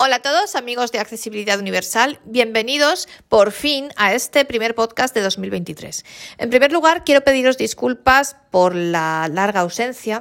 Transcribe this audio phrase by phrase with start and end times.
[0.00, 5.22] Hola a todos amigos de Accesibilidad Universal, bienvenidos por fin a este primer podcast de
[5.22, 6.04] 2023.
[6.38, 10.20] En primer lugar, quiero pediros disculpas por la larga ausencia,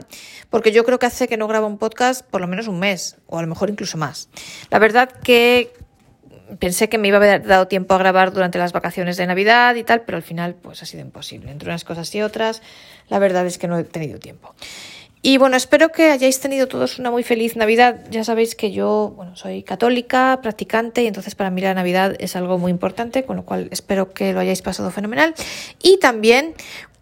[0.50, 3.18] porque yo creo que hace que no grabo un podcast por lo menos un mes,
[3.28, 4.30] o a lo mejor incluso más.
[4.72, 5.72] La verdad que
[6.58, 9.76] pensé que me iba a haber dado tiempo a grabar durante las vacaciones de Navidad
[9.76, 11.52] y tal, pero al final pues ha sido imposible.
[11.52, 12.64] Entre unas cosas y otras,
[13.10, 14.56] la verdad es que no he tenido tiempo.
[15.22, 18.06] Y bueno, espero que hayáis tenido todos una muy feliz Navidad.
[18.12, 22.36] Ya sabéis que yo, bueno, soy católica, practicante, y entonces para mí la Navidad es
[22.36, 25.34] algo muy importante, con lo cual espero que lo hayáis pasado fenomenal.
[25.82, 26.54] Y también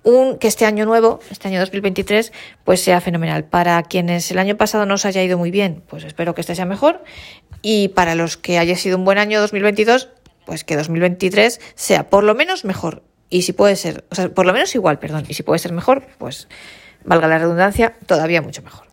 [0.04, 2.32] un, que este año nuevo, este año 2023,
[2.64, 3.44] pues sea fenomenal.
[3.44, 6.56] Para quienes el año pasado no os haya ido muy bien, pues espero que este
[6.56, 7.04] sea mejor.
[7.62, 10.10] Y para los que haya sido un buen año 2022,
[10.46, 13.04] pues que 2023 sea por lo menos mejor.
[13.30, 15.26] Y si puede ser, o sea, por lo menos igual, perdón.
[15.28, 16.48] Y si puede ser mejor, pues
[17.06, 18.86] valga la redundancia, todavía mucho mejor.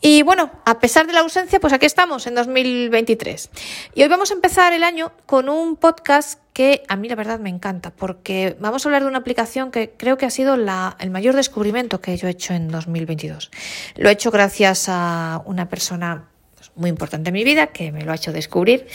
[0.00, 3.50] Y bueno, a pesar de la ausencia, pues aquí estamos en 2023.
[3.94, 7.40] Y hoy vamos a empezar el año con un podcast que a mí la verdad
[7.40, 10.96] me encanta, porque vamos a hablar de una aplicación que creo que ha sido la,
[11.00, 13.50] el mayor descubrimiento que yo he hecho en 2022.
[13.96, 18.04] Lo he hecho gracias a una persona pues, muy importante en mi vida que me
[18.04, 18.86] lo ha hecho descubrir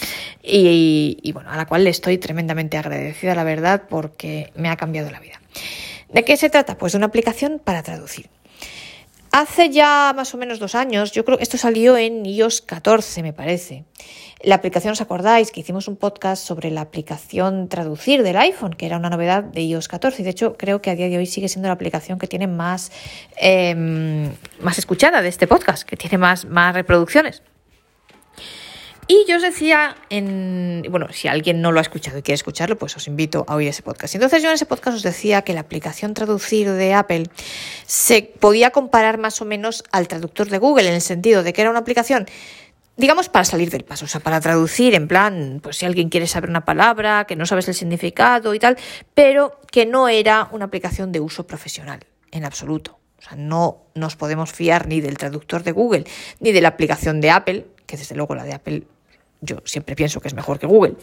[0.41, 4.77] y, y bueno, a la cual le estoy tremendamente agradecida, la verdad, porque me ha
[4.77, 5.40] cambiado la vida.
[6.13, 6.77] ¿De qué se trata?
[6.77, 8.29] Pues de una aplicación para traducir.
[9.31, 13.23] Hace ya más o menos dos años, yo creo que esto salió en iOS 14,
[13.23, 13.85] me parece.
[14.43, 15.51] La aplicación, ¿os acordáis?
[15.51, 19.61] Que hicimos un podcast sobre la aplicación traducir del iPhone, que era una novedad de
[19.61, 20.21] iOS 14.
[20.21, 22.47] Y de hecho, creo que a día de hoy sigue siendo la aplicación que tiene
[22.47, 22.91] más,
[23.37, 27.41] em, más escuchada de este podcast, que tiene más, más reproducciones.
[29.07, 32.77] Y yo os decía, en, bueno, si alguien no lo ha escuchado y quiere escucharlo,
[32.77, 34.15] pues os invito a oír ese podcast.
[34.15, 37.25] Entonces yo en ese podcast os decía que la aplicación traducir de Apple
[37.85, 41.61] se podía comparar más o menos al traductor de Google, en el sentido de que
[41.61, 42.27] era una aplicación
[42.97, 46.27] digamos, para salir del paso, o sea, para traducir en plan, pues si alguien quiere
[46.27, 48.77] saber una palabra, que no sabes el significado y tal,
[49.13, 52.01] pero que no era una aplicación de uso profesional,
[52.31, 52.99] en absoluto.
[53.17, 56.05] O sea, no nos podemos fiar ni del traductor de Google,
[56.39, 58.83] ni de la aplicación de Apple, que desde luego la de Apple
[59.41, 60.95] yo siempre pienso que es mejor que Google,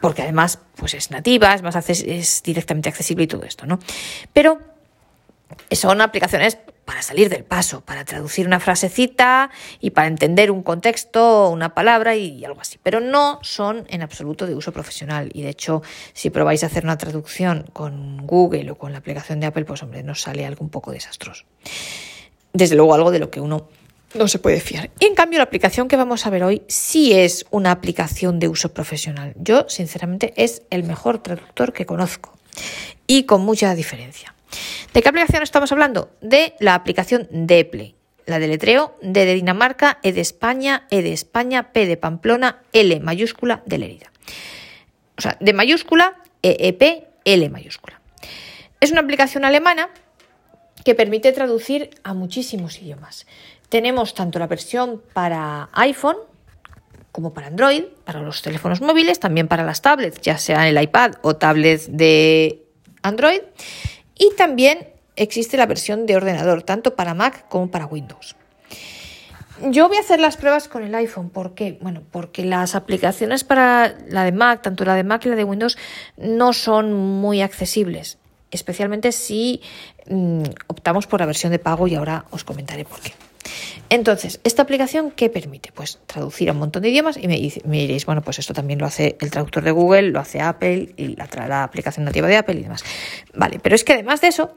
[0.00, 3.78] porque además pues es nativa, es más es directamente accesible y todo esto, ¿no?
[4.32, 4.58] Pero
[5.70, 6.56] son aplicaciones
[6.86, 12.16] para salir del paso, para traducir una frasecita y para entender un contexto, una palabra
[12.16, 12.78] y algo así.
[12.82, 15.30] Pero no son en absoluto de uso profesional.
[15.32, 19.40] Y de hecho, si probáis a hacer una traducción con Google o con la aplicación
[19.40, 21.44] de Apple, pues hombre, nos sale algo un poco desastroso.
[22.52, 23.68] Desde luego algo de lo que uno
[24.14, 24.90] no se puede fiar.
[25.00, 28.48] Y en cambio la aplicación que vamos a ver hoy sí es una aplicación de
[28.48, 29.34] uso profesional.
[29.36, 32.36] Yo, sinceramente, es el mejor traductor que conozco
[33.06, 34.34] y con mucha diferencia.
[34.92, 36.10] ¿De qué aplicación estamos hablando?
[36.20, 37.94] De la aplicación Deple.
[38.26, 42.62] La de letreo D de Dinamarca, E de España, E de España, P de Pamplona,
[42.72, 44.12] L mayúscula de Lerida.
[45.18, 48.00] O sea, de mayúscula, EEP, L mayúscula.
[48.80, 49.90] Es una aplicación alemana
[50.84, 53.26] que permite traducir a muchísimos idiomas.
[53.74, 56.18] Tenemos tanto la versión para iPhone
[57.10, 61.14] como para Android, para los teléfonos móviles, también para las tablets, ya sea el iPad
[61.22, 62.62] o tablets de
[63.02, 63.40] Android.
[64.16, 64.86] Y también
[65.16, 68.36] existe la versión de ordenador, tanto para Mac como para Windows.
[69.60, 71.28] Yo voy a hacer las pruebas con el iPhone.
[71.28, 71.76] ¿Por qué?
[71.80, 75.42] Bueno, porque las aplicaciones para la de Mac, tanto la de Mac y la de
[75.42, 75.76] Windows,
[76.16, 78.18] no son muy accesibles,
[78.52, 79.62] especialmente si
[80.08, 83.12] mm, optamos por la versión de pago y ahora os comentaré por qué.
[83.90, 85.70] Entonces, ¿esta aplicación qué permite?
[85.72, 88.86] Pues traducir a un montón de idiomas y me, diréis, bueno, pues esto también lo
[88.86, 92.56] hace el traductor de Google, lo hace Apple y la, la aplicación nativa de Apple
[92.56, 92.84] y demás.
[93.34, 94.54] Vale, pero es que además de eso,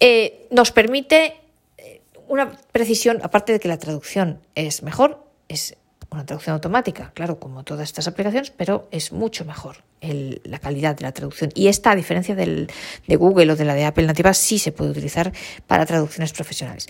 [0.00, 1.34] eh, nos permite
[1.78, 5.76] eh, una precisión, aparte de que la traducción es mejor, es
[6.10, 11.02] una traducción automática, claro, como todas estas aplicaciones, pero es mucho mejor la calidad de
[11.02, 11.50] la traducción.
[11.54, 12.68] Y esta, a diferencia del,
[13.06, 15.32] de Google o de la de Apple nativa, sí se puede utilizar
[15.66, 16.88] para traducciones profesionales.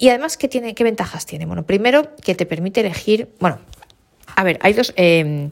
[0.00, 1.44] Y además, ¿qué, tiene, qué ventajas tiene?
[1.44, 3.58] Bueno, primero que te permite elegir, bueno,
[4.34, 5.50] a ver, hay dos, em,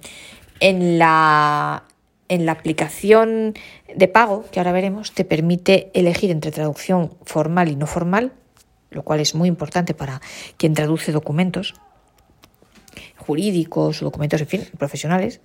[0.59, 1.85] en, la,
[2.31, 3.53] en la aplicación
[3.95, 8.33] de pago, que ahora veremos, te permite elegir entre traducción formal y no formal,
[8.89, 10.23] lo cual es muy importante para
[10.57, 11.75] quien traduce documentos
[13.29, 15.43] jurídicos, documentos, en fin, profesionales.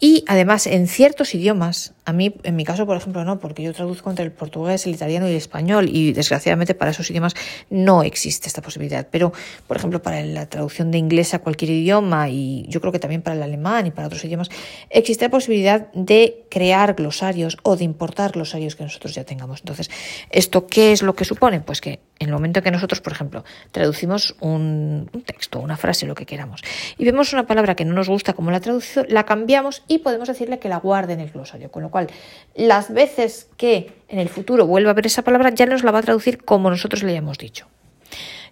[0.00, 3.72] Y además, en ciertos idiomas, a mí, en mi caso, por ejemplo, no, porque yo
[3.72, 7.34] traduzco entre el portugués, el italiano y el español, y desgraciadamente para esos idiomas
[7.70, 9.06] no existe esta posibilidad.
[9.12, 9.32] Pero,
[9.68, 13.22] por ejemplo, para la traducción de inglés a cualquier idioma, y yo creo que también
[13.22, 14.50] para el alemán y para otros idiomas,
[14.90, 19.60] existe la posibilidad de crear glosarios o de importar glosarios que nosotros ya tengamos.
[19.60, 19.88] Entonces,
[20.30, 21.60] ¿esto qué es lo que supone?
[21.60, 26.14] Pues que en el momento que nosotros, por ejemplo, traducimos un, texto, una frase, lo
[26.14, 26.62] que queramos,
[26.98, 30.28] y vemos una palabra que no nos gusta como la traducción, la cambiamos y podemos
[30.28, 31.70] decirle que la guarde en el glosario.
[31.70, 32.08] Con lo cual,
[32.54, 36.00] las veces que en el futuro vuelva a ver esa palabra, ya nos la va
[36.00, 37.68] a traducir como nosotros le hayamos dicho.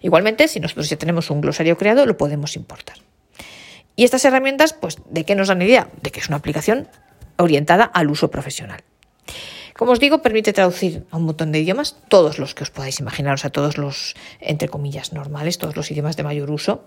[0.01, 2.97] Igualmente, si nosotros ya tenemos un glosario creado, lo podemos importar.
[3.95, 5.89] Y estas herramientas, pues, ¿de qué nos dan idea?
[6.01, 6.87] De que es una aplicación
[7.37, 8.83] orientada al uso profesional.
[9.79, 12.99] Como os digo, permite traducir a un montón de idiomas, todos los que os podáis
[12.99, 16.83] imaginar, o sea, todos los, entre comillas, normales, todos los idiomas de mayor uso.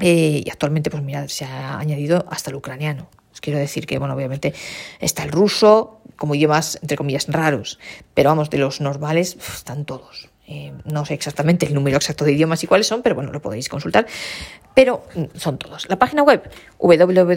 [0.00, 3.08] Eh, y actualmente, pues mirad, se ha añadido hasta el ucraniano.
[3.32, 4.54] Os quiero decir que, bueno, obviamente
[4.98, 7.78] está el ruso como idiomas, entre comillas, raros,
[8.14, 10.28] pero vamos, de los normales están todos.
[10.46, 13.40] Eh, no sé exactamente el número exacto de idiomas y cuáles son, pero bueno, lo
[13.40, 14.06] podéis consultar.
[14.74, 15.88] Pero mm, son todos.
[15.88, 17.30] La página web www.deepl,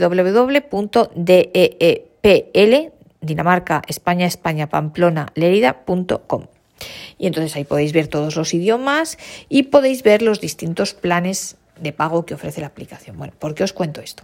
[3.21, 6.47] Dinamarca, España, España, Pamplona, Lerida.com.
[7.17, 9.17] Y entonces ahí podéis ver todos los idiomas
[9.47, 13.17] y podéis ver los distintos planes de pago que ofrece la aplicación.
[13.17, 14.23] Bueno, ¿por qué os cuento esto?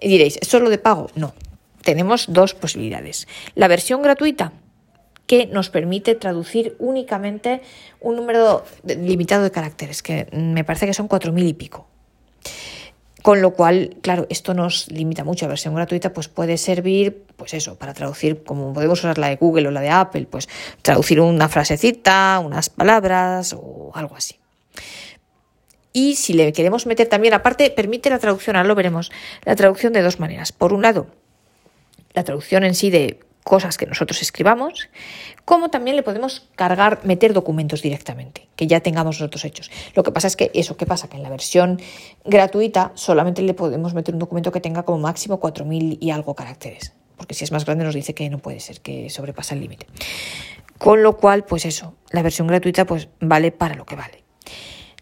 [0.00, 1.08] Y diréis, ¿es solo de pago?
[1.14, 1.34] No.
[1.82, 3.26] Tenemos dos posibilidades.
[3.54, 4.52] La versión gratuita,
[5.26, 7.62] que nos permite traducir únicamente
[8.00, 11.86] un número limitado de caracteres, que me parece que son cuatro mil y pico.
[13.22, 15.46] Con lo cual, claro, esto nos limita mucho.
[15.46, 19.36] La versión gratuita pues puede servir, pues eso, para traducir, como podemos usar la de
[19.36, 20.48] Google o la de Apple, pues
[20.82, 24.34] traducir una frasecita, unas palabras o algo así.
[25.92, 29.12] Y si le queremos meter también, aparte, permite la traducción, ahora lo veremos,
[29.44, 30.52] la traducción de dos maneras.
[30.52, 31.06] Por un lado,
[32.14, 34.88] la traducción en sí de cosas que nosotros escribamos,
[35.44, 39.70] como también le podemos cargar, meter documentos directamente, que ya tengamos nosotros hechos.
[39.94, 41.08] Lo que pasa es que eso, ¿qué pasa?
[41.08, 41.80] Que en la versión
[42.24, 46.92] gratuita solamente le podemos meter un documento que tenga como máximo 4.000 y algo caracteres,
[47.16, 49.86] porque si es más grande nos dice que no puede ser, que sobrepasa el límite.
[50.78, 54.21] Con lo cual, pues eso, la versión gratuita pues vale para lo que vale.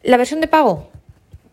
[0.02, 0.90] La versión de pago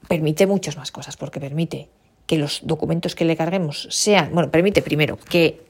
[0.07, 1.89] permite muchas más cosas, porque permite
[2.25, 5.65] que los documentos que le carguemos sean, bueno, permite primero que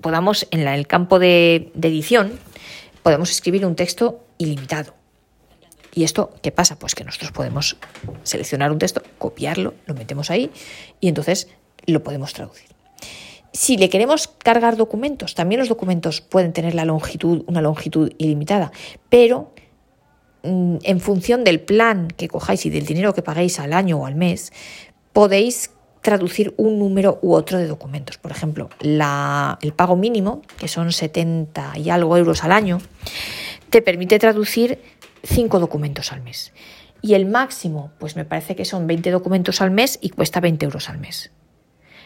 [0.00, 2.38] podamos, en el campo de, edición,
[3.02, 4.94] podemos escribir un texto ilimitado.
[5.94, 6.78] ¿Y esto qué pasa?
[6.78, 7.76] Pues que nosotros podemos
[8.22, 10.50] seleccionar un texto, copiarlo, lo metemos ahí
[11.00, 11.48] y entonces
[11.86, 12.68] lo podemos traducir.
[13.52, 18.72] Si le queremos cargar documentos, también los documentos pueden tener la longitud, una longitud ilimitada,
[19.08, 19.53] pero
[20.44, 24.14] en función del plan que cojáis y del dinero que pagáis al año o al
[24.14, 24.52] mes,
[25.12, 25.70] podéis
[26.02, 28.18] traducir un número u otro de documentos.
[28.18, 32.78] Por ejemplo, el pago mínimo, que son 70 y algo euros al año,
[33.70, 34.78] te permite traducir
[35.22, 36.52] 5 documentos al mes.
[37.00, 40.66] Y el máximo, pues me parece que son 20 documentos al mes y cuesta 20
[40.66, 41.30] euros al mes.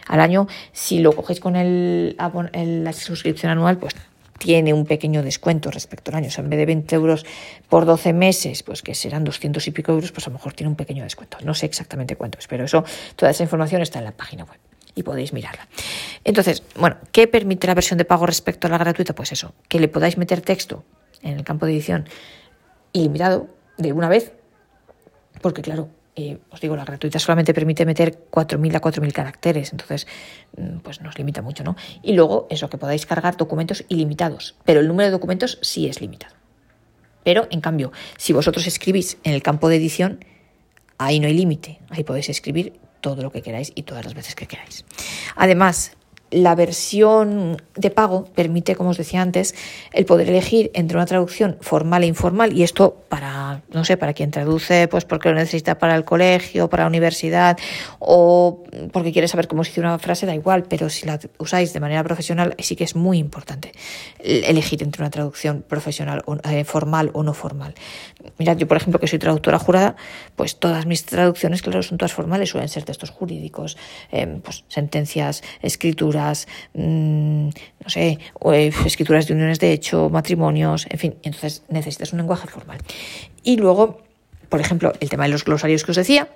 [0.07, 3.95] Al año, si lo cogéis con el, la suscripción anual, pues
[4.39, 6.29] tiene un pequeño descuento respecto al año.
[6.29, 7.27] O sea, en vez de 20 euros
[7.69, 10.71] por 12 meses, pues que serán 200 y pico euros, pues a lo mejor tiene
[10.71, 11.39] un pequeño descuento.
[11.45, 12.85] No sé exactamente cuánto es, pero eso,
[13.17, 14.59] toda esa información está en la página web
[14.95, 15.69] y podéis mirarla.
[16.25, 19.15] Entonces, bueno, ¿qué permite la versión de pago respecto a la gratuita?
[19.15, 20.85] Pues eso, que le podáis meter texto
[21.23, 22.09] en el campo de edición
[22.93, 24.33] ilimitado de una vez,
[25.41, 25.89] porque claro,
[26.21, 30.09] eh, os digo, la gratuita solamente permite meter 4.000 a 4.000 caracteres, entonces
[30.57, 31.77] mm, pues nos limita mucho, ¿no?
[32.03, 36.01] Y luego eso, que podáis cargar documentos ilimitados, pero el número de documentos sí es
[36.01, 36.35] limitado.
[37.23, 40.25] Pero, en cambio, si vosotros escribís en el campo de edición,
[40.99, 44.35] ahí no hay límite, ahí podéis escribir todo lo que queráis y todas las veces
[44.35, 44.85] que queráis.
[45.37, 45.93] Además,
[46.31, 49.55] la versión de pago permite, como os decía antes,
[49.93, 54.13] el poder elegir entre una traducción formal e informal y esto para, no sé, para
[54.13, 57.59] quien traduce, pues porque lo necesita para el colegio, para la universidad
[57.99, 61.73] o porque quiere saber cómo se dice una frase, da igual, pero si la usáis
[61.73, 63.73] de manera profesional sí que es muy importante
[64.19, 67.75] elegir entre una traducción profesional, eh, formal o no formal.
[68.39, 69.97] Mirad, yo por ejemplo que soy traductora jurada,
[70.37, 73.77] pues todas mis traducciones, claro, son todas formales, suelen ser textos jurídicos,
[74.11, 76.18] em, pues sentencias, escrituras,
[76.75, 78.19] mm, no sé,
[78.53, 82.79] eh, escrituras de uniones de hecho, matrimonios, en fin, entonces necesitas un lenguaje formal.
[83.43, 84.03] Y luego,
[84.49, 86.29] por ejemplo, el tema de los glosarios que os decía,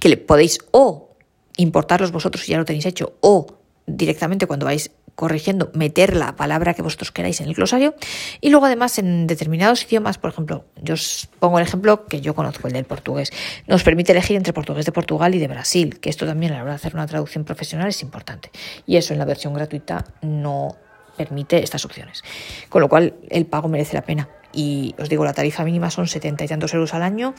[0.00, 1.10] que podéis o
[1.56, 3.46] importarlos vosotros si ya lo tenéis hecho, o
[3.86, 7.94] directamente cuando vais corrigiendo, meter la palabra que vosotros queráis en el glosario.
[8.40, 12.34] Y luego, además, en determinados idiomas, por ejemplo, yo os pongo el ejemplo que yo
[12.34, 13.32] conozco, el del portugués,
[13.66, 16.62] nos permite elegir entre portugués de Portugal y de Brasil, que esto también a la
[16.62, 18.50] hora de hacer una traducción profesional es importante.
[18.86, 20.76] Y eso en la versión gratuita no
[21.16, 22.22] permite estas opciones.
[22.68, 24.28] Con lo cual, el pago merece la pena.
[24.52, 27.34] Y os digo, la tarifa mínima son 70 y tantos euros al año.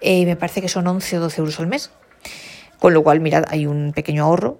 [0.00, 1.90] Eh, me parece que son 11 o 12 euros al mes.
[2.78, 4.58] Con lo cual, mirad, hay un pequeño ahorro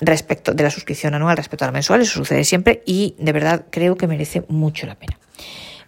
[0.00, 3.66] respecto de la suscripción anual respecto a la mensual, eso sucede siempre y de verdad
[3.70, 5.18] creo que merece mucho la pena.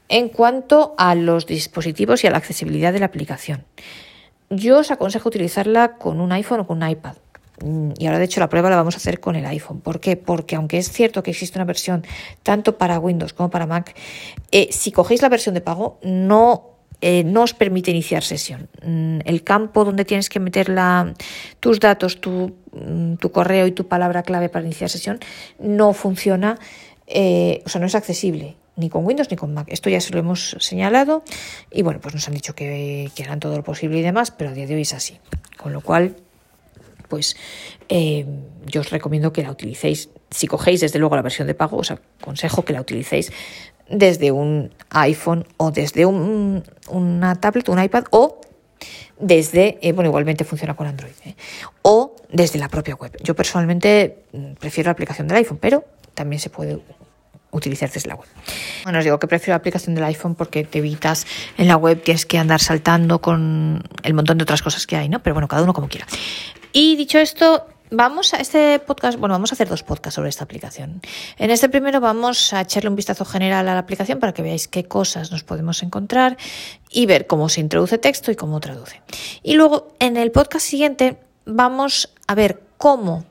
[0.09, 3.65] En cuanto a los dispositivos y a la accesibilidad de la aplicación,
[4.49, 7.17] yo os aconsejo utilizarla con un iPhone o con un iPad.
[7.62, 9.81] Mm, y ahora, de hecho, la prueba la vamos a hacer con el iPhone.
[9.81, 10.17] ¿Por qué?
[10.17, 12.07] Porque aunque es cierto que existe una versión
[12.43, 13.95] tanto para Windows como para Mac,
[14.50, 18.69] eh, si cogéis la versión de pago, no eh, no os permite iniciar sesión.
[18.83, 21.14] Mm, el campo donde tienes que meter la,
[21.61, 25.21] tus datos, tu, mm, tu, correo y tu palabra clave para iniciar sesión
[25.59, 26.59] no funciona,
[27.07, 29.67] eh, o sea, no es accesible ni con Windows ni con Mac.
[29.71, 31.25] Esto ya se lo hemos señalado
[31.71, 34.50] y bueno, pues nos han dicho que, que harán todo lo posible y demás, pero
[34.50, 35.19] a día de hoy es así.
[35.57, 36.14] Con lo cual,
[37.09, 37.37] pues
[37.88, 38.25] eh,
[38.67, 40.11] yo os recomiendo que la utilicéis.
[40.31, 43.33] Si cogéis desde luego la versión de pago, os aconsejo que la utilicéis
[43.88, 48.40] desde un iPhone o desde un, una tablet, un iPad o
[49.18, 51.35] desde, eh, bueno, igualmente funciona con Android, ¿eh?
[51.83, 53.16] o desde la propia web.
[53.23, 56.80] Yo personalmente mm, prefiero la aplicación del iPhone, pero también se puede
[57.50, 58.28] utilizar desde la web.
[58.85, 61.26] Bueno, os digo que prefiero la aplicación del iPhone porque te evitas
[61.57, 65.09] en la web, tienes que andar saltando con el montón de otras cosas que hay,
[65.09, 65.21] ¿no?
[65.23, 66.07] Pero bueno, cada uno como quiera.
[66.73, 70.45] Y dicho esto, Vamos a este podcast, bueno, vamos a hacer dos podcasts sobre esta
[70.45, 71.00] aplicación.
[71.38, 74.68] En este primero vamos a echarle un vistazo general a la aplicación para que veáis
[74.68, 76.37] qué cosas nos podemos encontrar
[76.90, 79.00] y ver cómo se introduce texto y cómo traduce.
[79.42, 83.25] Y luego en el podcast siguiente vamos a ver cómo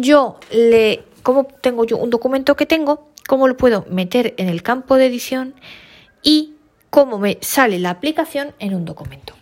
[0.00, 4.62] yo le, cómo tengo yo un documento que tengo, cómo lo puedo meter en el
[4.62, 5.54] campo de edición
[6.22, 6.56] y
[6.90, 9.32] cómo me sale la aplicación en un documento,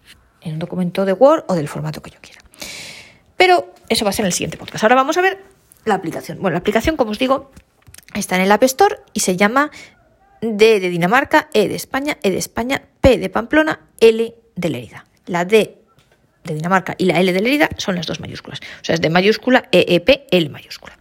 [0.41, 2.41] en un documento de Word o del formato que yo quiera.
[3.41, 4.85] Pero eso va a ser en el siguiente podcast.
[4.85, 5.43] Ahora vamos a ver
[5.87, 6.43] la aplicación.
[6.43, 7.51] Bueno, la aplicación, como os digo,
[8.13, 9.71] está en el App Store y se llama
[10.43, 15.07] D de Dinamarca, E de España, E de España, P de Pamplona, L de Lerida.
[15.25, 15.79] La D
[16.45, 18.61] de Dinamarca y la L de Lerida son las dos mayúsculas.
[18.83, 20.99] O sea, es de mayúscula, E, E, P, L mayúscula.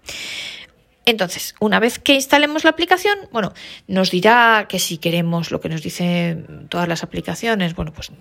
[1.05, 3.53] Entonces, una vez que instalemos la aplicación, bueno,
[3.87, 8.13] nos dirá que si queremos lo que nos dicen todas las aplicaciones, bueno, pues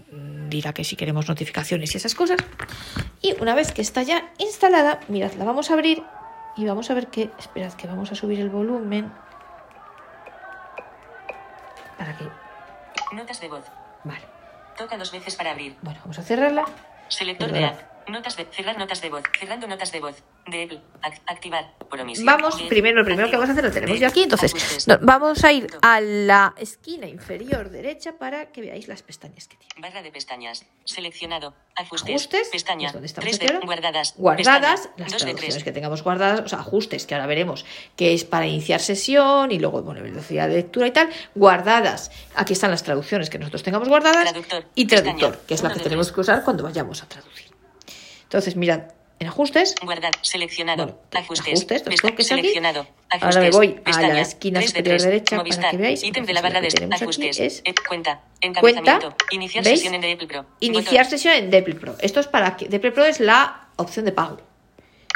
[0.48, 2.38] dirá que si queremos notificaciones y esas cosas.
[3.20, 6.02] Y una vez que está ya instalada, mirad, la vamos a abrir
[6.56, 9.12] y vamos a ver que, esperad que vamos a subir el volumen
[11.96, 12.24] para que...
[13.14, 13.64] Notas de voz.
[14.04, 14.24] Vale.
[14.76, 15.76] Toca dos veces para abrir.
[15.82, 16.64] Bueno, vamos a cerrarla.
[17.08, 17.87] Selector de app.
[18.08, 19.22] Notas de cerrar notas de voz.
[19.38, 20.16] Cerrando notas de voz.
[20.46, 20.80] De Apple.
[21.26, 21.74] activar.
[21.90, 22.24] Por omisión.
[22.26, 24.22] Vamos, primero, lo primero que vamos a hacer lo tenemos ya aquí.
[24.22, 29.46] Entonces, no- vamos a ir a la esquina inferior derecha para que veáis las pestañas
[29.46, 29.74] que tiene.
[29.78, 30.64] Barra de pestañas.
[30.84, 31.54] Seleccionado.
[31.76, 32.08] Ajustes.
[32.10, 32.86] Ajustes, Pestaña.
[32.88, 34.14] es donde estamos 3 aquí de guardadas.
[34.16, 34.94] Guardadas, Pestaña.
[34.98, 35.64] las 2 de traducciones 3.
[35.64, 39.58] que tengamos guardadas, o sea, ajustes que ahora veremos, que es para iniciar sesión y
[39.58, 41.10] luego, bueno, velocidad de lectura y tal.
[41.34, 44.24] Guardadas, aquí están las traducciones que nosotros tengamos guardadas.
[44.30, 46.14] Traductor, y traductor, pestaña, que es la que tenemos tres.
[46.14, 47.48] que usar cuando vayamos a traducir.
[48.28, 48.82] Entonces, mirad,
[49.20, 50.12] en ajustes, Guardar.
[50.22, 50.84] Seleccionado.
[50.84, 51.48] Bueno, ajustes.
[51.54, 52.22] ajustes, esto que.
[52.22, 52.86] Seleccionado.
[53.10, 53.42] Ahora Ajustes.
[53.42, 55.02] me voy a la esquina 3 de superior 3.
[55.04, 55.70] derecha para Movistar.
[55.70, 56.02] que veáis.
[56.04, 57.40] Ítem de Entonces, la barra de ajustes.
[57.40, 58.20] es Eh, cuenta.
[58.60, 59.00] cuenta.
[59.30, 59.80] Iniciar ¿veis?
[59.80, 60.46] sesión en Apple Pro.
[60.60, 61.10] Iniciar Botón.
[61.10, 61.96] sesión en Depl Pro.
[62.00, 64.40] Esto es para que Depl Pro es la opción de pago.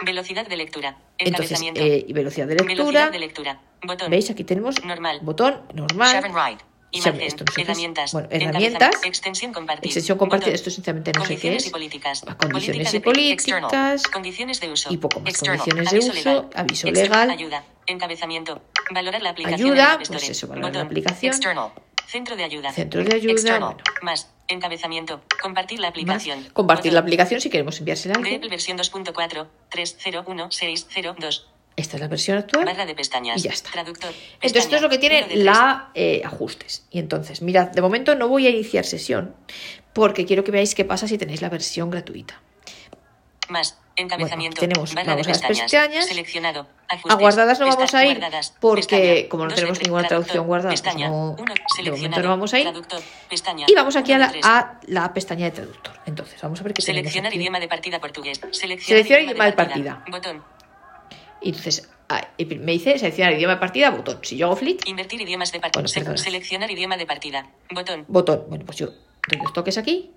[0.05, 0.97] Velocidad de lectura.
[1.19, 2.75] Entonces, eh, velocidad de lectura.
[2.75, 3.61] Velocidad de lectura.
[3.85, 4.11] Botón.
[4.11, 4.31] ¿Veis?
[4.31, 5.21] Aquí tenemos Normal.
[5.23, 6.15] botón normal.
[6.17, 7.21] Sharon- Imagen.
[7.23, 8.13] esto no sé herramientas.
[8.13, 8.95] Bueno, herramientas.
[9.03, 10.43] Extensión Botón.
[10.45, 11.69] esto sinceramente no sé qué Condiciones es.
[11.69, 12.25] y políticas.
[12.39, 13.33] Condiciones y políticas.
[13.33, 14.01] external.
[14.13, 14.93] Condiciones de uso.
[14.93, 15.31] Y poco más.
[15.31, 15.59] External.
[15.59, 16.51] Condiciones de Aviso uso, legal.
[16.55, 17.29] aviso External.
[17.29, 17.31] legal.
[17.31, 17.65] Ayuda.
[17.87, 18.63] Encabezamiento.
[18.91, 19.61] Valorar la aplicación.
[19.71, 21.33] Ayuda, en el App pues eso, valorar la aplicación.
[21.35, 21.71] External.
[22.07, 22.73] Centro de ayuda.
[22.73, 23.61] Centro de ayuda, External.
[23.75, 23.83] bueno.
[24.03, 24.31] Más.
[24.49, 25.23] Encabezamiento.
[25.41, 25.93] Compartir la Más.
[25.93, 26.47] aplicación.
[26.53, 28.37] Compartir la aplicación si queremos enviársela a alguien.
[28.37, 29.47] Apple versión 2.4.
[29.71, 31.47] 3011602.
[31.83, 32.65] Esta es la versión actual.
[32.65, 33.39] Barra de pestañas.
[33.39, 33.71] Y ya está.
[33.71, 34.13] Traductor.
[34.35, 36.85] Entonces, esto es lo que tiene la eh, ajustes.
[36.91, 39.35] Y entonces, mirad, de momento no voy a iniciar sesión
[39.93, 42.41] porque quiero que veáis qué pasa si tenéis la versión gratuita.
[43.49, 43.79] Más.
[43.95, 44.59] Encabezamiento.
[44.59, 45.71] Bueno, tenemos- barra vamos de a las pestañas.
[45.71, 46.07] pestañas.
[46.07, 46.67] Seleccionado.
[46.89, 47.13] Ajustes.
[47.13, 48.21] A guardadas no vamos a ir
[48.59, 49.29] porque Pestaña.
[49.29, 49.89] como no tenemos tres.
[49.89, 51.09] ninguna traducción guardada, pues Pestaña.
[51.09, 51.55] no- Uno.
[51.85, 52.73] de momento no vamos a ir.
[53.29, 53.67] Pestaña.
[53.69, 55.93] Y vamos aquí a la, a pestaña de traductor.
[56.07, 58.41] Entonces, vamos a ver qué Seleccionar idioma de partida portugués.
[58.53, 60.05] Seleccionar, Seleccionar idioma de partida.
[60.11, 60.43] Botón.
[61.43, 64.19] Y entonces ah, y me dice seleccionar idioma de partida, botón.
[64.23, 65.85] Si yo hago flick, Invertir idiomas de partida.
[66.05, 67.51] Bueno, seleccionar idioma de partida.
[67.71, 68.05] Botón.
[68.09, 68.45] botón.
[68.49, 70.11] Bueno, pues yo doy dos toques aquí.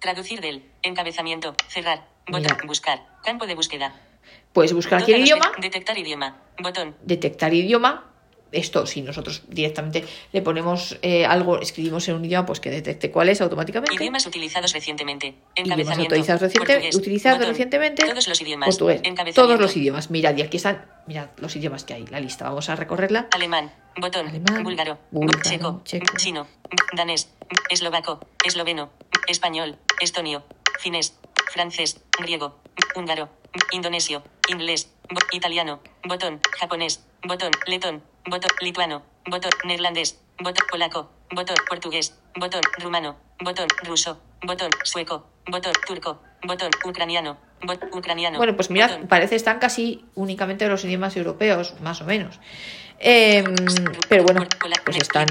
[0.00, 0.62] Traducir del.
[0.82, 1.54] Encabezamiento.
[1.68, 2.06] Cerrar.
[2.26, 2.42] Botón.
[2.42, 2.58] Mira.
[2.66, 3.06] Buscar.
[3.24, 3.94] Campo de búsqueda.
[4.52, 6.36] Puedes buscar aquí el los idioma, de- Detectar idioma.
[6.62, 6.94] Botón.
[7.02, 8.10] detectar idioma.
[8.54, 13.10] Esto, si nosotros directamente le ponemos eh, algo, escribimos en un idioma, pues que detecte
[13.10, 13.94] cuál es automáticamente.
[13.94, 15.26] Idiomas utilizados recientemente.
[15.26, 16.14] Idiomas Encabezamiento.
[16.14, 16.94] autorizados reciente- Portugués.
[16.96, 17.50] utilizados Botón.
[17.50, 18.06] recientemente.
[18.06, 18.68] Todos los idiomas.
[18.68, 19.02] Portugués.
[19.34, 20.10] Todos los idiomas.
[20.10, 22.44] Mirad, y aquí están, mirad los idiomas que hay, la lista.
[22.48, 23.28] Vamos a recorrerla.
[23.32, 23.72] Alemán.
[24.00, 24.26] Botón.
[24.28, 24.98] Alemán, Búlgaro.
[25.10, 25.82] búlgaro, checo.
[25.84, 26.16] checo.
[26.16, 26.46] Chino.
[26.96, 27.30] Danés.
[27.70, 28.20] Eslovaco.
[28.44, 28.90] Esloveno.
[29.28, 29.76] Español.
[30.00, 30.44] Estonio.
[30.80, 31.14] Finés.
[31.52, 32.00] Francés.
[32.20, 32.58] Griego.
[32.96, 33.28] Húngaro.
[33.72, 34.22] Indonesio.
[34.48, 34.90] Inglés.
[35.32, 43.16] italiano, botón, japonés, botón, letón, botón, lituano, botón, neerlandés, botón, polaco, botón, portugués, botón, rumano,
[43.40, 48.38] botón, ruso, botón, sueco, botón, turco, botón, ucraniano, botón, ucraniano.
[48.38, 52.40] Bueno, pues mirad, botón, parece están casi únicamente los idiomas europeos, más o menos.
[53.06, 53.44] Em,
[54.08, 54.46] pero bueno,
[54.82, 55.26] pues están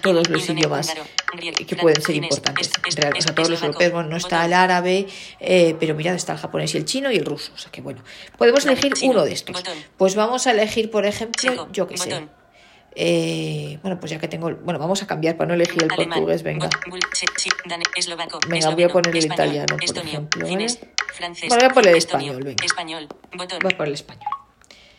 [0.00, 0.94] todos los idiomas
[1.66, 2.70] que pueden ser importantes.
[2.86, 5.06] En realidad, o sea, todos los europeos, bueno, no está el árabe,
[5.40, 7.52] eh, pero mirad, está el japonés y el chino y el ruso.
[7.54, 8.02] O sea que bueno,
[8.38, 9.62] podemos elegir uno de estos.
[9.98, 12.28] Pues vamos a elegir, por ejemplo, yo qué sé.
[12.96, 14.50] Eh, bueno, pues ya que tengo.
[14.54, 16.70] Bueno, vamos a cambiar para no elegir el portugués, venga.
[18.48, 20.46] Venga, voy a poner el italiano, por ejemplo,
[21.48, 22.64] Bueno, voy a poner el español, venga.
[23.62, 24.30] Voy a poner el español.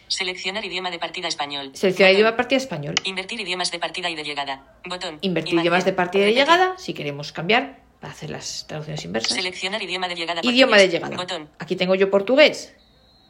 [0.08, 1.72] Seleccionar idioma de partida español.
[1.74, 2.16] Seleccionar Botón.
[2.18, 2.96] idioma de partida español.
[3.04, 4.64] Invertir idiomas de partida y de llegada.
[4.86, 5.18] Botón.
[5.22, 5.66] Invertir Imagen.
[5.66, 9.36] idiomas de partida y de llegada, si queremos cambiar, para hacer las traducciones inversas.
[9.36, 10.42] Seleccionar idioma de llegada.
[10.44, 11.16] Idioma de llegada.
[11.18, 11.50] Botón.
[11.60, 12.76] Aquí tengo yo portugués.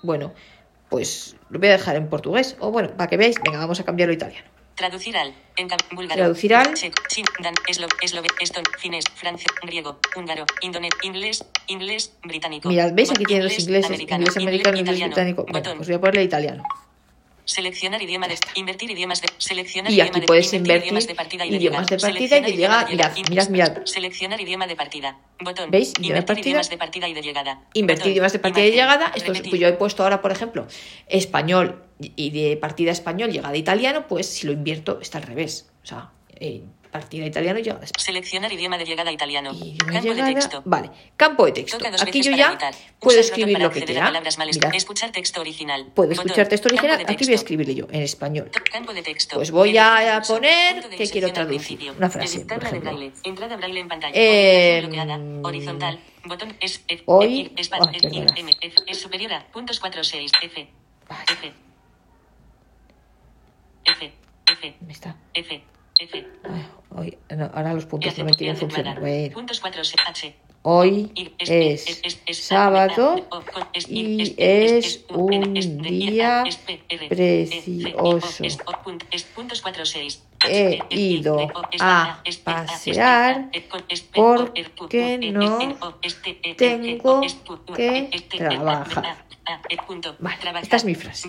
[0.03, 0.33] Bueno,
[0.89, 2.57] pues lo voy a dejar en portugués.
[2.59, 4.47] O bueno, para que veáis, venga, vamos a cambiarlo a italiano.
[4.75, 5.33] Traducir al.
[5.55, 6.19] En búlgaro.
[6.19, 6.73] Traducir al.
[6.73, 7.87] Chin, dan, eslo,
[8.41, 12.67] eston, finés, francés, griego, húngaro, indones, inglés, inglés, británico.
[12.67, 13.09] Mirad, ¿veis?
[13.09, 15.05] Aquí tiene los ingleses, inglés americano, inglés italiano.
[15.07, 15.45] británico.
[15.49, 16.63] Bueno, pues voy a ponerle italiano.
[17.45, 18.35] Seleccionar idioma de.
[18.55, 19.29] Invertir idiomas de.
[19.37, 22.37] Seleccionar Y idioma aquí de- puedes invertir idiomas de partida y de idiomas de partida
[22.37, 22.87] y de llegada.
[22.89, 23.77] Mirad, mirad, mirad.
[23.85, 25.17] Seleccionar idioma de partida.
[25.39, 25.69] Botón.
[25.71, 25.93] ¿Veis?
[26.01, 27.61] Invertir idiomas de partida y de llegada.
[27.73, 29.11] Invertir idiomas de partida y de llegada.
[29.15, 30.67] Esto es, pues yo he puesto ahora, por ejemplo,
[31.07, 35.69] español y de partida español, llegada italiano, pues si lo invierto está al revés.
[35.83, 36.09] O sea,
[36.39, 36.63] eh,
[36.99, 37.65] partida italiano y.
[37.97, 39.51] Seleccionar idioma de llegada italiano.
[39.53, 40.33] Idioma de Campo de llegada.
[40.33, 40.61] texto.
[40.65, 41.77] Vale, campo de texto.
[42.01, 42.57] Aquí yo ya
[42.99, 44.11] puedo escribir lo que quiera.
[44.73, 45.91] Escuchar texto original.
[45.93, 46.97] puedo escuchar texto original.
[46.99, 48.49] de Aquí voy a escribirle yo en español.
[48.71, 49.35] Campo de texto.
[49.35, 51.91] Pues voy a poner de que quiero traducir.
[51.97, 53.11] Una frase, por de ejemplo.
[53.23, 54.13] Entrada braille en pantalla.
[54.15, 54.87] Eh.
[55.43, 55.99] Horizontal.
[56.25, 57.03] Botón es F.
[57.05, 60.67] hoy- es, superior a puntos 4 6 F.
[61.27, 61.53] F.
[63.85, 64.13] F.
[64.47, 64.75] F.
[65.33, 65.63] F.
[65.99, 66.27] F.
[66.97, 68.99] Hoy, no, ahora los puntos no me quieren funcionar.
[69.59, 70.35] 4 6 H.
[70.63, 71.11] hoy
[71.49, 71.85] es
[72.33, 73.15] sábado
[73.89, 74.21] y
[74.87, 76.43] es- un día
[77.09, 78.43] precioso.
[78.45, 81.37] es- o- punt- es puntos 4 6 He ido
[81.81, 83.49] a pasear
[84.15, 85.57] porque no
[86.57, 87.21] tengo
[87.75, 89.25] que trabajar.
[90.19, 91.27] Vale, esta es mi frase.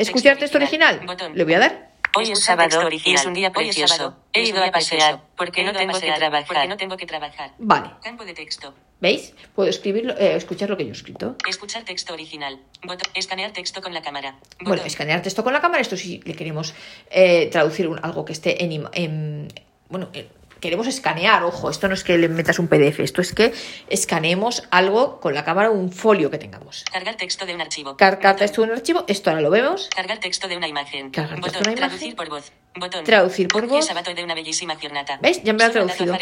[0.00, 1.00] Escuchar, texto original.
[1.36, 1.93] Le voy a dar.
[2.16, 4.16] Hoy es sábado y es un día precioso.
[4.32, 6.68] He ido a pasear porque no tengo que trabajar.
[6.68, 7.50] No tengo que trabajar.
[7.58, 8.74] Vale, Campo de texto.
[9.00, 9.34] ¿veis?
[9.54, 11.36] Puedo escribirlo, eh, escuchar lo que yo he escrito.
[11.48, 12.58] Escuchar texto original.
[12.82, 13.10] Botón.
[13.14, 14.38] Escanear texto con la cámara.
[14.60, 14.86] Bueno, Botón.
[14.86, 16.74] escanear texto con la cámara, esto sí le queremos
[17.10, 18.88] eh, traducir un- algo que esté en...
[18.92, 19.48] en-
[19.88, 20.28] bueno, eh,
[20.64, 23.52] queremos escanear, ojo, esto no es que le metas un PDF, esto es que
[23.90, 26.86] escaneemos algo con la cámara, un folio que tengamos.
[26.90, 27.98] Cargar texto de un archivo.
[27.98, 29.90] Cargar texto en un archivo, esto ahora lo vemos.
[29.94, 31.10] Cargar texto de una imagen.
[31.10, 31.62] Cargar texto Botón.
[31.64, 31.98] de una imagen.
[31.98, 32.52] Traducir por voz.
[32.76, 33.04] Botón.
[33.04, 33.86] Traducir por voz.
[33.86, 35.18] de una bellísima giornata.
[35.20, 35.42] ¿Veis?
[35.42, 36.16] Ya me lo ha traducido.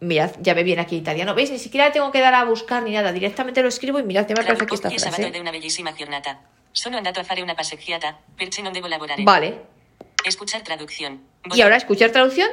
[0.00, 1.36] Mirad, ya me viene aquí italiano.
[1.36, 1.52] ¿Veis?
[1.52, 3.12] Ni siquiera le tengo que dar a buscar ni nada.
[3.12, 5.40] Directamente lo escribo y mirad, ya me aparece aquí esta sabato de frase.
[5.40, 6.40] una bellísima giornata.
[6.72, 9.22] Sono andato a fare una passeggiata, perché non devo lavorare.
[9.22, 9.71] Vale.
[10.24, 11.20] Escuchar traducción.
[11.54, 12.48] Y ahora escuchar traducción.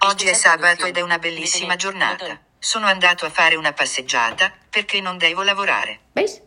[0.00, 2.40] Oggi è sabato ed è una bellissima giornata.
[2.58, 6.00] Sono andato a fare una passeggiata perché non devo lavorare.
[6.14, 6.42] ¿Veis?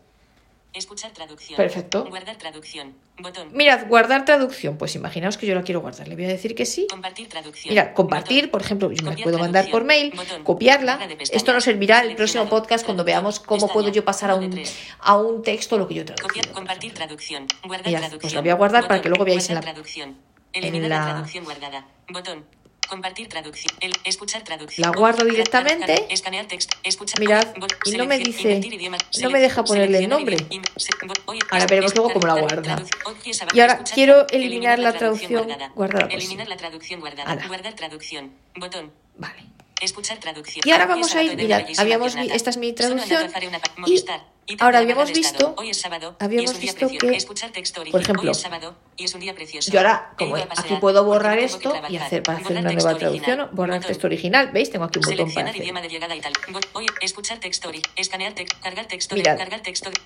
[0.74, 1.56] Escuchar traducción.
[1.56, 2.04] Perfecto.
[2.08, 2.94] Guardar traducción.
[3.18, 3.50] Botón.
[3.52, 4.78] Mirad, guardar traducción.
[4.78, 6.08] Pues imaginaos que yo la quiero guardar.
[6.08, 6.86] Le voy a decir que sí.
[6.88, 7.74] Compartir traducción.
[7.74, 8.50] Mirad, compartir, Botón.
[8.52, 10.42] por ejemplo, yo me la puedo mandar por mail, Botón.
[10.44, 10.98] copiarla.
[11.30, 13.72] Esto nos servirá el próximo podcast cuando veamos cómo Pestaña.
[13.74, 14.62] puedo yo pasar a un,
[15.00, 16.52] a un texto lo que yo traducido.
[16.54, 17.46] compartir traducción.
[17.64, 18.20] Guardar Mirad, traducción.
[18.20, 20.16] pues la voy a guardar para que luego veáis en la- traducción.
[20.52, 21.86] En Eliminar la- la traducción guardada.
[22.08, 22.44] Botón.
[22.88, 23.74] Compartir traducción.
[23.80, 24.90] El, escuchar traducción.
[24.90, 26.06] La guardo directamente.
[26.10, 26.76] Escanear texto.
[26.82, 27.20] Escuchar.
[27.20, 27.46] Mirad,
[27.86, 28.60] y no me dice-
[29.22, 30.36] no me deja ponerle el nombre.
[31.50, 32.82] Ahora veremos luego cómo la guarda.
[33.54, 37.46] Y ahora quiero tra- eliminar la traducción guardada, pues Eliminar la traducción guardada.
[37.46, 38.32] Guardar traducción.
[38.56, 38.92] Botón.
[39.16, 39.44] Vale.
[39.80, 40.62] Escuchar traducción.
[40.66, 43.30] Y ahora vamos a ir, mirad, habíamos esta es mi traducción.
[43.86, 44.04] Y
[44.60, 46.98] ahora habíamos visto- sábado, habíamos visto que,
[47.90, 49.70] por ejemplo, Hoy es sábado y es un día precioso.
[49.70, 53.48] Yo ahora, como aquí puedo borrar esto y hacer para hacer una nueva traducción, original.
[53.52, 53.88] borrar Botón.
[53.88, 54.50] texto original.
[54.52, 54.70] ¿Veis?
[54.70, 55.62] Tengo aquí un botón para hacer.
[59.14, 59.36] Mirad.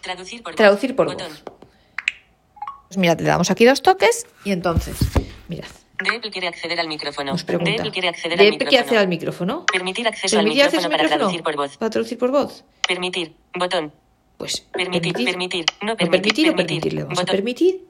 [0.03, 0.57] traducir por voz.
[0.57, 1.29] Traducir por Botón.
[1.29, 1.43] voz.
[2.89, 4.97] Pues mirad, le damos aquí dos toques y entonces,
[5.49, 5.67] mirad,
[5.99, 7.33] Apple quiere acceder al micrófono.
[7.33, 7.83] nos pregunta.
[7.91, 8.69] Quiere acceder ¿De al micrófono.
[8.69, 9.67] quiere acceder al micrófono?
[9.67, 11.19] Permitir acceso al ¿Permitir micrófono acceso al para micrófono?
[11.31, 11.77] traducir por voz.
[11.79, 12.65] Para traducir por voz.
[12.87, 13.35] Permitir.
[13.59, 13.93] Botón.
[14.39, 16.81] Pues Permitir, permitir, no No permitir, permitir o permitir.
[16.81, 16.93] permitir.
[16.95, 17.87] Le vamos a permitir.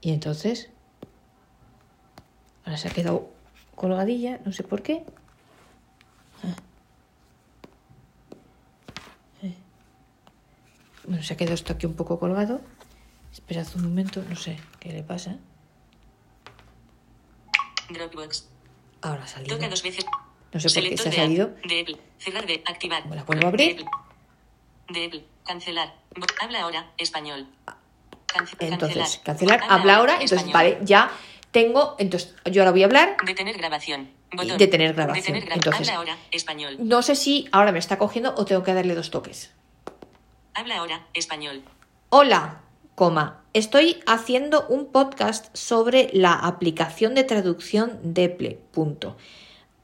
[0.00, 0.70] Y entonces.
[2.64, 3.30] Ahora se ha quedado
[3.74, 5.04] colgadilla, no sé por qué.
[6.42, 6.56] Ah.
[11.06, 12.60] Bueno, se ha quedado esto aquí un poco colgado.
[13.32, 15.38] Esperad un momento, no sé qué le pasa.
[17.88, 18.48] Dropbox.
[19.00, 19.56] Ahora salido.
[19.56, 20.04] Toca dos veces.
[20.52, 21.50] No sé por qué se ha salido.
[21.64, 21.96] De Apple.
[22.18, 23.04] Cerrar de activar.
[23.06, 23.84] La vuelvo a abrir.
[24.88, 25.24] De Apple.
[25.46, 25.94] Cancelar.
[26.40, 26.90] Habla ahora.
[26.98, 27.46] Español.
[28.26, 30.12] Cance- Entonces, cancelar, habla ahora.
[30.14, 30.52] Entonces, español.
[30.54, 31.10] vale, ya
[31.50, 31.96] tengo.
[31.98, 33.16] Entonces, yo ahora voy a hablar.
[33.24, 34.10] Detener grabación.
[34.32, 35.24] Y detener grabación.
[35.24, 36.16] Detener gra- Entonces- Habla ahora.
[36.30, 36.76] Español.
[36.80, 39.52] No sé si ahora me está cogiendo o tengo que darle dos toques.
[40.54, 41.06] Habla ahora.
[41.14, 41.62] Español.
[42.10, 42.60] Hola,
[42.94, 43.42] coma.
[43.54, 48.58] Estoy haciendo un podcast sobre la aplicación de traducción Deple.
[48.72, 49.16] Punto.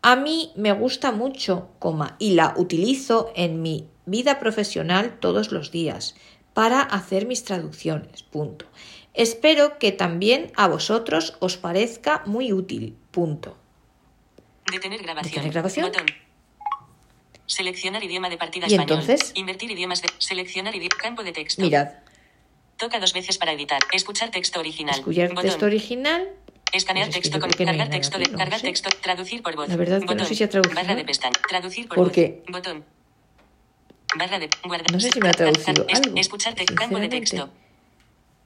[0.06, 5.70] A mí me gusta mucho, coma, y la utilizo en mi vida profesional todos los
[5.70, 6.14] días
[6.52, 8.22] para hacer mis traducciones.
[8.22, 8.66] Punto.
[9.14, 12.94] Espero que también a vosotros os parezca muy útil.
[13.12, 13.56] Punto.
[14.70, 15.30] Detener grabación.
[15.30, 15.86] ¿Detener grabación?
[15.86, 16.06] Botón.
[17.46, 19.00] Seleccionar idioma de partida ¿Y español.
[19.00, 19.32] entonces?
[19.34, 20.10] Invertir idiomas de.
[20.18, 20.96] Seleccionar idioma.
[21.00, 21.62] Campo de texto.
[21.62, 21.88] Mirad,
[22.76, 23.80] Toca dos veces para editar.
[23.90, 24.96] Escuchar texto original.
[24.96, 25.44] escuchar Botón.
[25.44, 26.28] texto original.
[26.74, 29.68] Escanear Pues texto con cargar texto de cargar texto, traducir por voz.
[29.68, 30.26] La verdad es que no Botón.
[30.26, 30.74] sé si ha traducido.
[30.82, 32.52] Barra de pestaña, traducir por Porque- voz.
[32.52, 32.84] Botón.
[34.18, 34.90] Barra de guardar.
[34.92, 37.48] No sé si me ha traducido Es- algo, Escuchar te- campo de texto.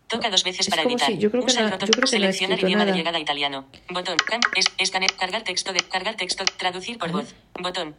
[0.08, 1.06] Toca dos veces Es para editar.
[1.08, 1.86] si- yo creo que Usa el botón.
[1.88, 2.92] yo creo que Seleccionar idioma nada.
[2.92, 3.66] de llegada italiano.
[3.90, 4.16] Botón.
[4.26, 7.18] Cam, es, escanear, cargar texto de cargar texto, traducir por Ajá.
[7.18, 7.34] voz.
[7.60, 7.94] Botón.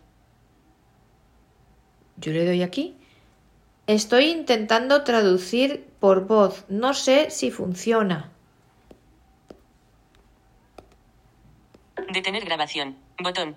[2.18, 2.96] Yo le doy aquí.
[3.88, 6.66] Estoy intentando traducir por voz.
[6.70, 8.32] No sé si funciona.
[12.12, 12.98] Detener grabación.
[13.20, 13.56] Botón.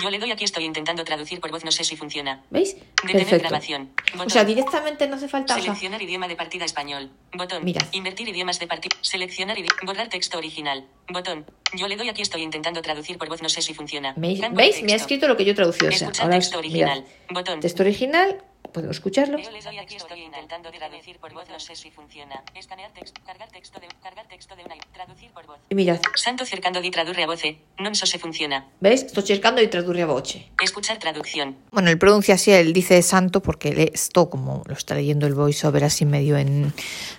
[0.00, 2.44] Yo le doy aquí estoy intentando traducir por voz, no sé si funciona.
[2.50, 2.76] ¿Veis?
[3.02, 3.48] Detener Perfecto.
[3.48, 3.90] grabación.
[4.14, 4.30] O Botón.
[4.30, 5.54] sea, directamente no hace falta.
[5.54, 7.10] o sea, Seleccionar idioma de partida español.
[7.32, 7.64] Botón.
[7.64, 7.82] Mirad.
[7.90, 8.96] Invertir idiomas de partida.
[9.00, 9.74] Seleccionar idioma.
[9.84, 10.86] Borrar texto original.
[11.08, 11.44] Botón.
[11.76, 14.14] Yo le doy aquí estoy intentando traducir por voz, no sé si funciona.
[14.16, 14.40] ¿Veis?
[14.52, 14.80] ¿Veis?
[14.84, 15.88] Me ha escrito lo que yo he traducido.
[15.88, 17.00] O sea, Escuchar ahora texto original.
[17.00, 17.12] mirad.
[17.30, 17.58] Botón.
[17.60, 18.44] Texto original.
[18.72, 19.36] Podemos escucharlo.
[19.38, 22.44] Yo le doy aquí estoy intentando traducir por voz, no sé si funciona.
[22.54, 23.20] Escanear texto.
[23.26, 23.88] Cargar texto de.
[24.00, 24.76] Cargar texto de una.
[24.92, 25.58] Traducir por voz.
[25.70, 25.98] Y mirad.
[26.14, 27.58] Santo cercando di tradurre a voce.
[27.82, 28.70] Non so se funciona.
[28.78, 29.02] ¿Veis?
[29.10, 30.46] Estoy cercando y tradurre a voce.
[30.62, 31.56] Escuchar traducción.
[31.72, 35.34] Bueno, él pronuncia así, él dice santo porque lee esto como lo está leyendo el
[35.34, 36.72] voiceover así medio en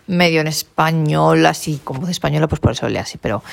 [0.07, 3.17] medio en español, así como de española, pues por eso lo lee así.
[3.17, 3.43] Pero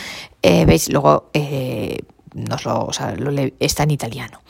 [0.43, 1.99] eh, veis, luego eh,
[2.35, 4.41] nos lo, o sea, lo lee- está en italiano.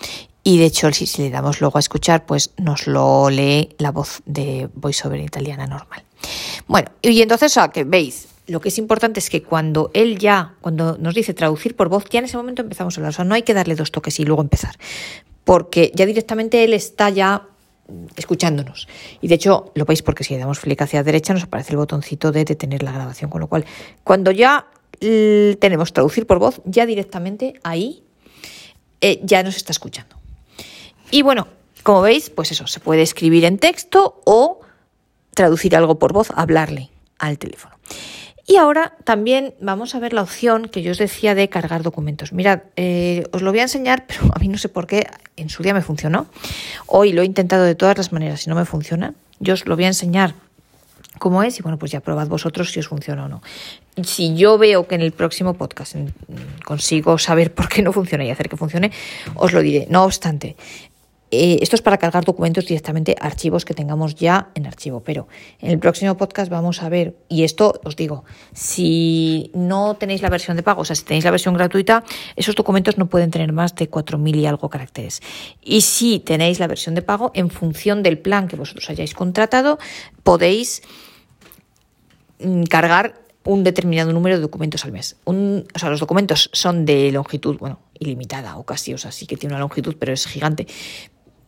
[0.44, 4.22] Y de hecho, si, le damos luego a escuchar, pues nos lo lee la voz
[4.24, 6.02] de voiceover italiana normal.
[6.66, 10.54] Bueno, y entonces, sea, que veis, lo que es importante es que cuando él ya,
[10.60, 13.10] cuando nos dice traducir por voz, ya en ese momento empezamos a hablar.
[13.10, 14.76] O sea, no hay que darle dos toques y luego empezar.
[15.44, 17.46] Porque ya directamente él está ya
[18.16, 18.88] escuchándonos.
[19.20, 21.72] Y de hecho, lo veis porque si le damos clic hacia la derecha nos aparece
[21.72, 23.30] el botoncito de detener la grabación.
[23.30, 23.64] Con lo cual,
[24.04, 24.66] cuando ya
[25.00, 28.02] tenemos traducir por voz, ya directamente ahí
[29.00, 30.17] eh, ya nos está escuchando.
[31.10, 31.48] Y bueno,
[31.82, 34.60] como veis, pues eso, se puede escribir en texto o
[35.34, 37.76] traducir algo por voz, hablarle al teléfono.
[38.46, 42.32] Y ahora también vamos a ver la opción que yo os decía de cargar documentos.
[42.32, 45.50] Mirad, eh, os lo voy a enseñar, pero a mí no sé por qué en
[45.50, 46.26] su día me funcionó.
[46.86, 49.14] Hoy lo he intentado de todas las maneras y no me funciona.
[49.38, 50.34] Yo os lo voy a enseñar
[51.18, 53.42] cómo es y bueno, pues ya probad vosotros si os funciona o no.
[54.02, 55.96] Si yo veo que en el próximo podcast
[56.64, 58.92] consigo saber por qué no funciona y hacer que funcione,
[59.34, 59.86] os lo diré.
[59.90, 60.56] No obstante,
[61.30, 65.28] eh, esto es para cargar documentos directamente archivos que tengamos ya en archivo, pero
[65.60, 70.30] en el próximo podcast vamos a ver, y esto os digo, si no tenéis la
[70.30, 72.02] versión de pago, o sea, si tenéis la versión gratuita,
[72.36, 75.20] esos documentos no pueden tener más de 4.000 y algo caracteres.
[75.62, 79.78] Y si tenéis la versión de pago, en función del plan que vosotros hayáis contratado,
[80.22, 80.82] podéis
[82.40, 85.16] mm, cargar un determinado número de documentos al mes.
[85.24, 85.32] O
[85.74, 89.54] sea, los documentos son de longitud, bueno, ilimitada o casi, o sea, sí que tiene
[89.54, 90.66] una longitud, pero es gigante.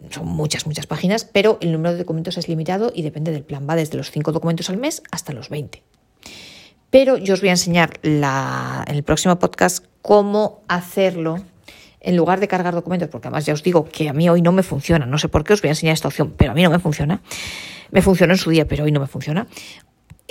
[0.08, 3.66] Son muchas, muchas páginas, pero el número de documentos es limitado y depende del plan.
[3.68, 5.82] Va desde los 5 documentos al mes hasta los 20.
[6.90, 11.44] Pero yo os voy a enseñar la- en el próximo podcast cómo hacerlo
[12.00, 14.52] en lugar de cargar documentos, porque además ya os digo que a mí hoy no
[14.52, 15.04] me funciona.
[15.04, 16.78] No sé por qué os voy a enseñar esta opción, pero a mí no me
[16.78, 17.20] funciona.
[17.90, 19.46] Me funcionó en su día, pero hoy no me funciona.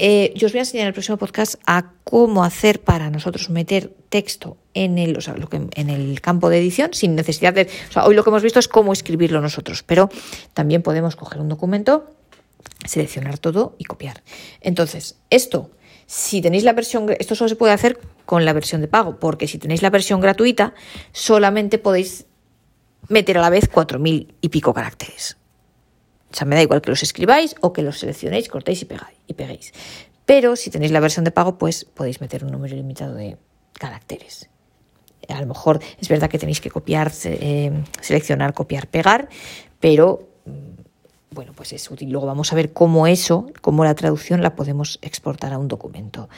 [0.02, 3.50] Eh, yo os voy a enseñar en el próximo podcast a cómo hacer para nosotros
[3.50, 7.54] meter texto en el, o sea, lo que, en el campo de edición sin necesidad
[7.54, 7.68] de...
[7.90, 10.10] O sea, hoy lo que hemos visto es cómo escribirlo nosotros, pero
[10.54, 12.10] también podemos coger un documento,
[12.86, 14.24] seleccionar todo y copiar.
[14.62, 15.70] Entonces, esto,
[16.06, 19.50] si tenéis la versión, esto solo se puede hacer con la versión de pago, porque
[19.50, 20.76] si tenéis la versión gratuita,
[21.12, 22.26] solamente podéis
[23.10, 25.36] meter a la vez 4.000 y pico caracteres.
[26.32, 29.19] O sea, me da igual que los escribáis o que los seleccionéis, cortéis y pegáis,
[29.30, 29.72] y peguéis.
[30.26, 33.38] Pero si tenéis la versión de pago, pues podéis meter un número limitado de
[33.74, 34.50] caracteres.
[35.30, 39.30] A lo mejor es verdad que tenéis que copiar, eh, seleccionar, copiar, pegar,
[39.80, 42.10] pero mm, bueno, pues es útil.
[42.12, 46.30] Luego vamos a ver cómo eso, cómo la traducción la podemos exportar a un documento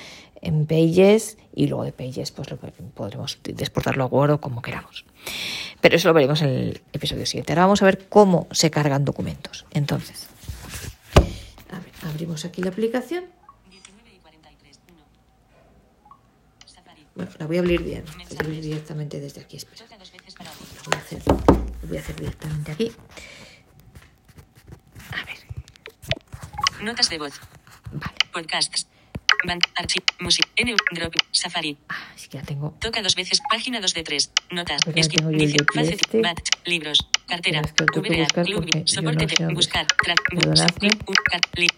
[0.42, 5.06] en Pages y luego de Pages pues lo podremos exportarlo a Word o como queramos.
[5.80, 7.54] Pero eso lo veremos en el episodio siguiente.
[7.54, 9.66] Ahora vamos a ver cómo se cargan documentos.
[9.72, 10.28] Entonces,
[12.04, 13.26] abrimos aquí la aplicación.
[13.70, 14.80] 19 y 43.
[14.90, 15.06] 1.
[16.66, 17.06] Safari.
[17.16, 18.06] Bueno, la voy a abrir bien.
[18.06, 19.58] La voy a abrir directamente desde aquí.
[19.58, 22.92] Espera, la voy a hacer, lo voy a hacer directamente aquí.
[25.12, 25.38] A ver,
[26.84, 27.40] Notas de voz.
[27.92, 28.14] vale.
[28.34, 28.88] Podcasts.
[29.46, 29.64] Band.
[29.76, 30.06] Archivo.
[30.20, 30.46] Music.
[30.56, 30.76] N.
[30.92, 31.14] Drop.
[31.32, 31.78] Safari.
[31.90, 32.76] Ah, es que ya tengo.
[32.80, 33.40] Toca dos veces.
[33.50, 34.32] Página 2 de 3.
[34.52, 34.82] Notas.
[34.88, 35.16] El dice-
[35.94, 36.22] este.
[36.22, 36.50] Batch.
[36.66, 37.00] Libros.
[37.28, 37.62] Cartera.
[37.62, 39.26] VBA, Club, Soporte.
[39.26, 39.88] no sé buscar.
[39.88, 40.20] Track.
[40.34, 40.72] Buscar.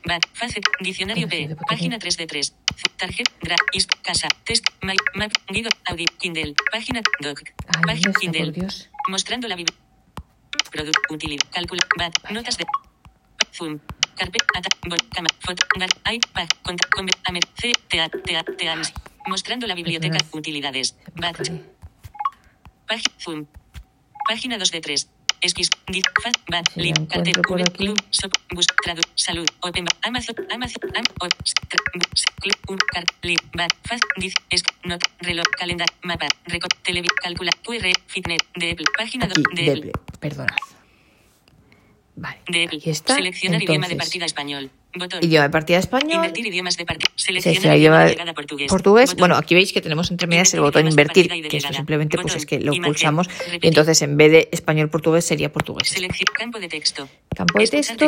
[0.06, 0.24] Bat.
[0.34, 0.64] Facet.
[0.82, 1.38] Diccionario B.
[1.38, 2.00] sí, ¿por qué Página no?
[2.00, 2.56] 3 de 3.
[2.98, 3.32] Tarjeta.
[3.42, 3.56] Dra.
[3.74, 3.88] Is.
[4.02, 4.28] Casa.
[4.44, 4.66] Test.
[4.82, 4.96] My.
[5.16, 5.32] Map.
[5.50, 5.70] Guido.
[5.86, 6.06] Audi.
[6.20, 6.54] Kindle.
[6.72, 7.02] Página.
[7.22, 7.42] Doc.
[7.66, 7.82] Página.
[7.82, 8.68] ¿dónde está, Kindle.
[9.10, 9.78] Mostrando la Biblia.
[10.72, 11.00] Producto.
[11.14, 11.44] Utilidad.
[11.52, 11.82] Cálculo.
[11.98, 12.14] Bat.
[12.32, 12.66] Notas de.
[13.54, 13.80] Zoom.
[19.26, 20.18] Mostrando la biblioteca.
[20.32, 20.96] Utilidades.
[21.16, 21.38] Bat.
[21.38, 21.62] Vale.
[22.88, 23.14] Página.
[23.20, 23.48] Zoom.
[24.28, 25.10] Página 2 de 3.
[25.42, 25.70] Esquis.
[25.88, 26.06] Dit.
[26.22, 26.38] Fat.
[26.50, 26.66] Bat.
[26.76, 27.66] Encuentro Cartel.
[27.66, 27.72] V.
[27.72, 27.98] Club.
[28.10, 28.34] Sop.
[28.54, 28.68] Bus.
[28.84, 29.02] Tradu.
[29.16, 29.48] Salud.
[29.62, 29.86] Open.
[30.02, 30.36] Amazon.
[30.52, 30.84] Amazon.
[30.96, 31.04] Am.
[31.20, 31.34] Op.
[32.42, 32.70] Clip.
[32.70, 32.78] Un.
[32.92, 33.04] Car.
[33.22, 33.40] Lib.
[33.56, 33.72] Bat.
[33.88, 34.02] Fat.
[34.18, 34.34] Diz.
[34.50, 34.68] Esc.
[34.84, 35.04] Not.
[35.20, 35.48] Reloj.
[35.58, 35.88] Calendar.
[36.04, 36.28] Mapa.
[36.46, 36.76] Record.
[36.84, 37.08] Televi.
[37.24, 37.52] Calcula.
[37.64, 37.96] QR.
[38.08, 38.44] Fitnet.
[38.56, 38.86] De Apple.
[38.98, 39.82] Página 2 Aquí, de Apple.
[39.82, 40.83] Deble, perdonad.
[42.16, 43.16] Vale, aquí está.
[43.16, 44.70] Seleccionar idioma de Entonces, partida español.
[44.96, 45.24] Botón.
[45.24, 46.14] Idioma de partida español.
[46.14, 47.10] Invertir idiomas de partida.
[47.16, 48.70] Selecciona idioma de llegada portugués.
[48.70, 49.10] portugués.
[49.10, 49.20] Botón.
[49.22, 52.46] Bueno, aquí veis que tenemos entre medias el botón invertir, que esto simplemente pues es
[52.46, 52.84] que lo Imagen.
[52.94, 53.60] pulsamos Repetir.
[53.64, 55.90] y entonces en vez de español portugués sería portugués.
[55.90, 56.28] Selección.
[56.38, 57.10] Campo de texto.
[57.36, 58.06] Campo de texto.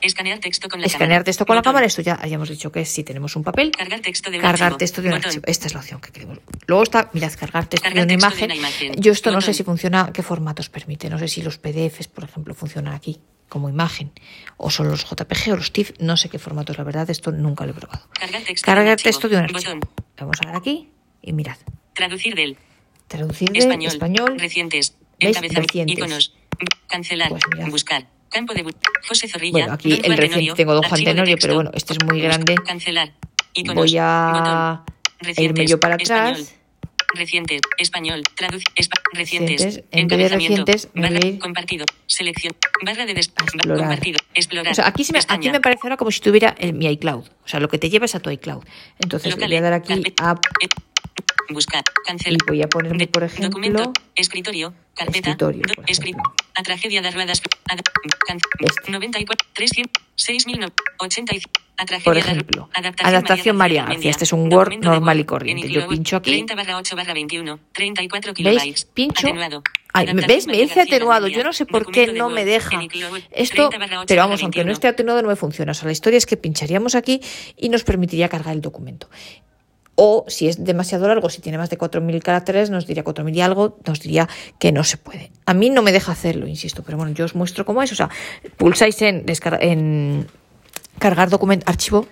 [0.00, 1.24] Escanear texto con la Escanear cámara.
[1.24, 3.98] texto con la cámara, esto ya hayamos dicho que es si tenemos un papel, Cargar
[3.98, 4.78] texto de un cargar archivo.
[4.78, 5.26] texto de un Botón.
[5.30, 5.44] archivo.
[5.48, 6.38] Esta es la opción que queremos.
[6.68, 8.60] Luego está, mirad, cargar texto Cargar de una texto de imagen.
[8.60, 9.02] una imagen.
[9.02, 11.10] Yo esto no sé si funciona, qué formatos permite.
[11.10, 13.18] No sé si los PDFs, por ejemplo, funcionan aquí
[13.48, 14.12] como imagen
[14.56, 15.92] o son los JPG o los TIFF.
[16.00, 18.02] No sé qué formatos, la verdad, esto nunca lo he probado.
[18.18, 19.04] Cargar texto de un Cargar archivo.
[19.08, 19.60] texto de un archivo.
[19.74, 19.80] Botón.
[20.18, 20.88] Vamos a dar aquí
[21.22, 21.56] y mirad.
[21.94, 22.56] Traducir del
[23.08, 23.92] Traducir de español.
[23.92, 24.38] español.
[24.38, 24.96] Recientes.
[25.18, 25.66] Recientes.
[25.74, 26.34] Iconos.
[26.88, 27.30] Cancelar.
[27.30, 27.42] Pues.
[27.70, 28.06] Buscar.
[28.30, 28.64] Campo de
[29.08, 29.52] José Zorrilla.
[29.60, 32.54] Bueno, aquí el reciente tengo Don Juan Tenorio, pero bueno, este es muy grande.
[32.56, 33.12] Cancelar.
[33.54, 33.76] Iconos.
[33.76, 34.84] Voy a
[35.22, 35.34] Botón.
[35.36, 36.44] a irme yo para Español.
[37.08, 37.18] Atrás.
[37.18, 37.60] Recientes.
[37.78, 38.22] Español.
[38.34, 38.62] Traduc.
[38.76, 39.60] espa- recientes.
[39.62, 40.64] En vez de Encabezamiento.
[40.66, 41.84] recientes, me barra, voy Compartido.
[42.06, 42.54] Selección.
[42.84, 43.78] Barra de des- a explorar.
[43.78, 44.18] Compartido.
[44.34, 44.72] Explorar.
[44.72, 47.24] O sea, aquí, se me, aquí me parece ahora como si tuviera el, mi iCloud.
[47.44, 48.62] O sea, lo que te llevas a tu iCloud.
[49.00, 50.30] Entonces le voy a dar aquí Carpeta.
[50.30, 50.68] a Eh,
[51.50, 51.82] Buscar.
[52.06, 52.38] Cancelar.
[52.46, 53.92] y voy a ponerme, por ejemplo, Documento.
[54.14, 54.74] Escritorio.
[54.94, 55.30] Carpeta.
[55.30, 56.22] escritorio, do-.
[56.54, 57.40] A tragedia de Ruedas.
[57.70, 57.76] A,
[58.26, 58.90] can, Este.
[58.92, 59.48] 94.
[59.54, 59.90] 300.
[60.14, 61.32] 6080.
[62.04, 62.68] Por ejemplo,
[63.02, 64.10] Adaptación, María García.
[64.10, 65.66] Este es un Word normal y corriente.
[65.66, 66.32] En Yo pincho aquí.
[66.32, 67.58] 30 barra 8 barra 21.
[67.72, 68.62] 34 kilobytes.
[68.64, 68.84] ¿Veis?
[68.86, 69.28] Pincho.
[69.28, 70.46] Ay, ¿me- Adaptación ¿Ves?
[70.48, 71.28] Me dice atenuado.
[71.28, 72.80] Yo no sé por qué no me deja.
[73.30, 74.72] Esto, 30 barra 8 pero vamos, aunque no 21.
[74.72, 75.72] esté atenuado no me funciona.
[75.72, 77.20] O sea, la historia es que pincharíamos aquí
[77.56, 79.08] y nos permitiría cargar el documento.
[80.00, 83.40] O si es demasiado largo, si tiene más de 4.000 caracteres, nos diría 4.000 y
[83.40, 84.28] algo, nos diría
[84.60, 85.32] que no se puede.
[85.44, 87.90] A mí no me deja hacerlo, insisto, pero bueno, yo os muestro cómo es.
[87.90, 88.08] O sea,
[88.56, 89.24] pulsáis en,
[89.60, 90.28] en
[90.98, 92.06] cargar documento, archivo,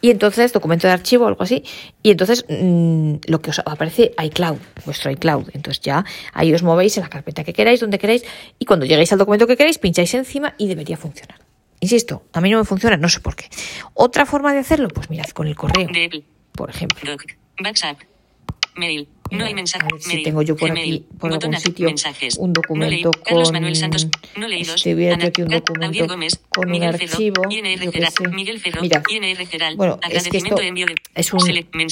[0.00, 1.64] y entonces, documento de archivo o algo así,
[2.02, 5.48] y entonces mm, lo que os aparece iCloud, vuestro iCloud.
[5.54, 8.22] Entonces ya ahí os movéis en la carpeta que queráis, donde queráis,
[8.58, 11.40] y cuando lleguéis al documento que queráis, pincháis encima y debería funcionar.
[11.80, 13.48] Insisto, a mí no me funciona, no sé por qué.
[13.94, 15.88] Otra forma de hacerlo, pues mirad, con el correo,
[16.52, 17.10] por ejemplo.
[17.10, 17.24] Doc.
[17.62, 17.98] WhatsApp.
[18.76, 19.08] Mail.
[19.38, 19.84] No hay mensaje.
[19.84, 20.94] a ver si tengo yo por Gmail.
[20.94, 22.36] aquí, por Botón algún sitio, Mensajes.
[22.38, 24.08] un documento no leí- Carlos con- Manuel Santos.
[24.36, 24.76] No leídos.
[24.76, 26.40] este, voy a Ana- aquí un documento Gómez.
[26.48, 28.28] con un Miguel archivo, Ferro, yo sé.
[28.28, 28.80] Miguel Ferro.
[29.76, 30.94] Bueno, es que esto de envío de.
[31.14, 31.40] es un,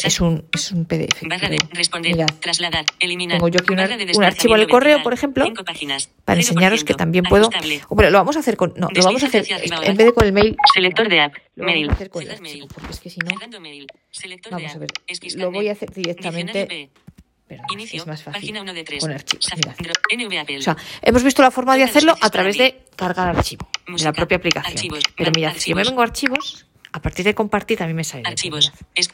[0.04, 1.22] es un, es un PDF.
[1.28, 3.38] Barra de responder, mirad, trasladar, eliminar.
[3.38, 6.40] Tengo yo aquí un de un archivo en el desplazamiento correo, por ejemplo, páginas, para
[6.40, 7.50] 0%, enseñaros que también puedo.
[7.88, 8.72] Hombre, lo vamos a hacer con.
[8.76, 9.44] No, lo vamos a hacer.
[9.50, 11.34] En vez de con el mail, Selector de app.
[11.56, 11.86] lo mail.
[11.86, 12.68] vamos a hacer con el Cerrar archivo, mail.
[12.74, 13.26] porque es que si no.
[14.50, 14.90] Vamos a ver,
[15.36, 16.90] lo voy a hacer directamente-
[17.52, 17.68] Diccionario P.
[17.68, 18.00] Perdón, Inicio.
[18.02, 18.40] es más fácil.
[18.40, 19.00] Página 1 de 3.
[19.00, 19.48] Con archivos.
[20.58, 23.92] O sea, hemos visto la forma de hacerlo a través de cargar archivo de la
[23.92, 24.12] Música.
[24.12, 24.72] propia aplicación.
[24.72, 25.00] Archivos.
[25.16, 25.88] Pero mirad, si yo me archivos.
[25.90, 28.22] vengo a archivos, a partir de compartir a mí me sale.
[28.26, 28.72] Archivos.
[28.94, 29.10] Es-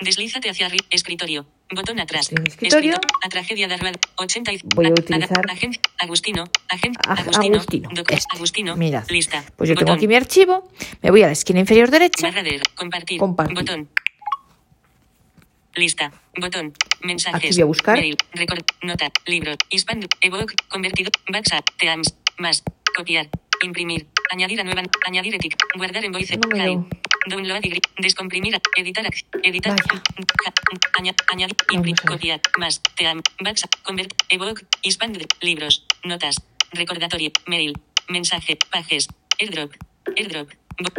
[0.00, 0.84] Deslízate hacia arriba.
[0.90, 1.46] Escritorio.
[1.70, 2.32] Botón atrás.
[2.32, 2.92] En escritorio.
[2.94, 3.94] Escrito- A tragedia de Arruad.
[4.16, 6.44] 80 y- Voy a a- utilizar- Agen- Agustino.
[6.68, 7.56] Agen- A- Agustino.
[7.56, 8.36] Agustino, Doc- este.
[8.36, 8.76] Agustino.
[8.76, 9.04] Mirad.
[9.08, 9.44] Lista.
[9.56, 9.96] Pues yo tengo Botón.
[9.98, 10.68] aquí mi archivo,
[11.02, 13.20] me voy a la esquina inferior derecha, Barra de compartir.
[13.20, 13.54] Compartir.
[13.56, 13.88] Botón.
[15.74, 16.10] Lista.
[16.40, 16.72] Botón.
[17.02, 17.36] Mensajes.
[17.36, 17.96] Aquí voy a buscar.
[17.98, 18.16] Mail.
[18.32, 18.62] Record.
[18.82, 19.10] Nota.
[19.26, 19.54] Libro.
[19.70, 20.00] Hispan.
[20.20, 20.54] Evoke.
[20.68, 21.10] Convertido.
[21.32, 21.64] WhatsApp.
[21.78, 22.14] Teams.
[22.38, 22.62] Más.
[22.96, 23.28] Copiar.
[23.62, 24.06] Imprimir.
[24.30, 24.82] Añadir a nueva.
[25.06, 25.56] Añadir etic.
[25.76, 26.36] Guardar en voice.
[26.36, 26.66] No Hide.
[26.66, 26.88] lo-
[27.26, 28.58] Download y descomprimir.
[28.76, 29.06] Editar.
[29.42, 29.76] Editar.
[31.32, 31.56] Añadir.
[31.70, 32.00] Imprimir.
[32.06, 32.40] Copiar.
[32.58, 32.80] Más.
[32.96, 33.20] Team.
[33.44, 33.74] WhatsApp.
[33.82, 34.12] Convert.
[34.28, 34.64] Evoke.
[34.82, 35.12] Hispan.
[35.40, 35.84] Libros.
[36.04, 36.36] Notas.
[36.72, 37.30] Recordatorio.
[37.46, 37.74] Mail.
[38.08, 38.58] Mensaje.
[38.70, 39.08] Pages.
[39.40, 39.72] Airdrop.
[40.16, 40.50] Airdrop.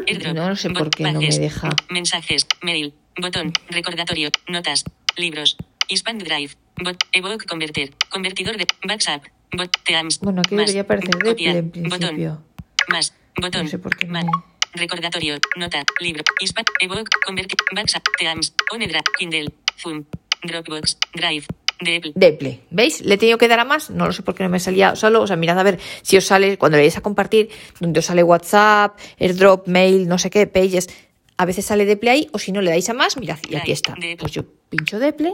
[0.08, 0.34] Airdrop.
[0.36, 1.70] No sé por qué no me deja.
[1.90, 2.46] Mensajes.
[2.62, 2.94] Mail.
[3.18, 3.54] Botón.
[3.70, 4.30] Recordatorio.
[4.48, 4.84] Notas.
[5.20, 5.58] Libros.
[5.88, 6.56] Expand Drive.
[6.84, 6.98] Bot.
[7.12, 7.92] Evoke Converter.
[8.10, 9.24] Convertidor de WhatsApp.
[9.52, 9.70] Bot.
[9.84, 10.20] Teams.
[10.20, 10.66] Bueno, aquí Más.
[10.68, 11.56] debería aparecer Copiar.
[11.58, 12.40] en Botón.
[12.88, 13.14] Más.
[13.40, 13.64] Botón.
[13.64, 14.26] No sé por qué Más.
[14.26, 14.32] me-
[14.74, 15.38] Recordatorio.
[15.58, 15.84] Nota.
[16.00, 16.24] Libro.
[16.40, 16.68] Expand.
[16.80, 17.10] Evoke.
[17.26, 17.58] Convertir.
[17.76, 18.04] WhatsApp.
[18.18, 18.54] Teams.
[18.72, 19.02] Onedra.
[19.18, 19.52] Kindle.
[19.78, 20.06] Zoom.
[20.44, 20.98] Dropbox.
[21.14, 21.46] Drive.
[21.82, 22.12] Deple.
[22.14, 22.60] Deple.
[22.72, 23.00] ¿Veis?
[23.02, 23.90] ¿Le he tenido que dar a más?
[23.90, 25.22] No lo sé por qué no me salía solo.
[25.22, 28.06] O sea, mirad a ver si os sale, cuando le dais a compartir, donde os
[28.06, 30.90] sale WhatsApp, AirDrop, Mail, no sé qué, Pages.
[31.40, 33.72] A veces sale Deple ahí, o si no le dais a más, mirad, y aquí
[33.72, 33.96] está.
[34.20, 35.32] Pues yo pincho Deple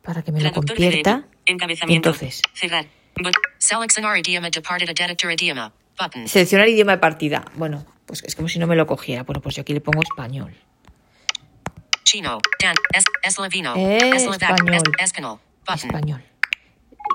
[0.00, 1.26] para que me lo de convierta.
[1.44, 2.08] Encabezamiento.
[2.08, 2.40] Entonces.
[6.24, 7.44] Seleccionar idioma de partida.
[7.56, 9.22] Bueno, pues es como si no me lo cogiera.
[9.24, 10.56] Bueno, pues yo aquí le pongo español.
[12.04, 12.38] Chino.
[12.58, 12.74] Dan.
[12.94, 13.74] Es, Esloveno.
[13.76, 14.82] Eh, español.
[15.74, 16.24] Español.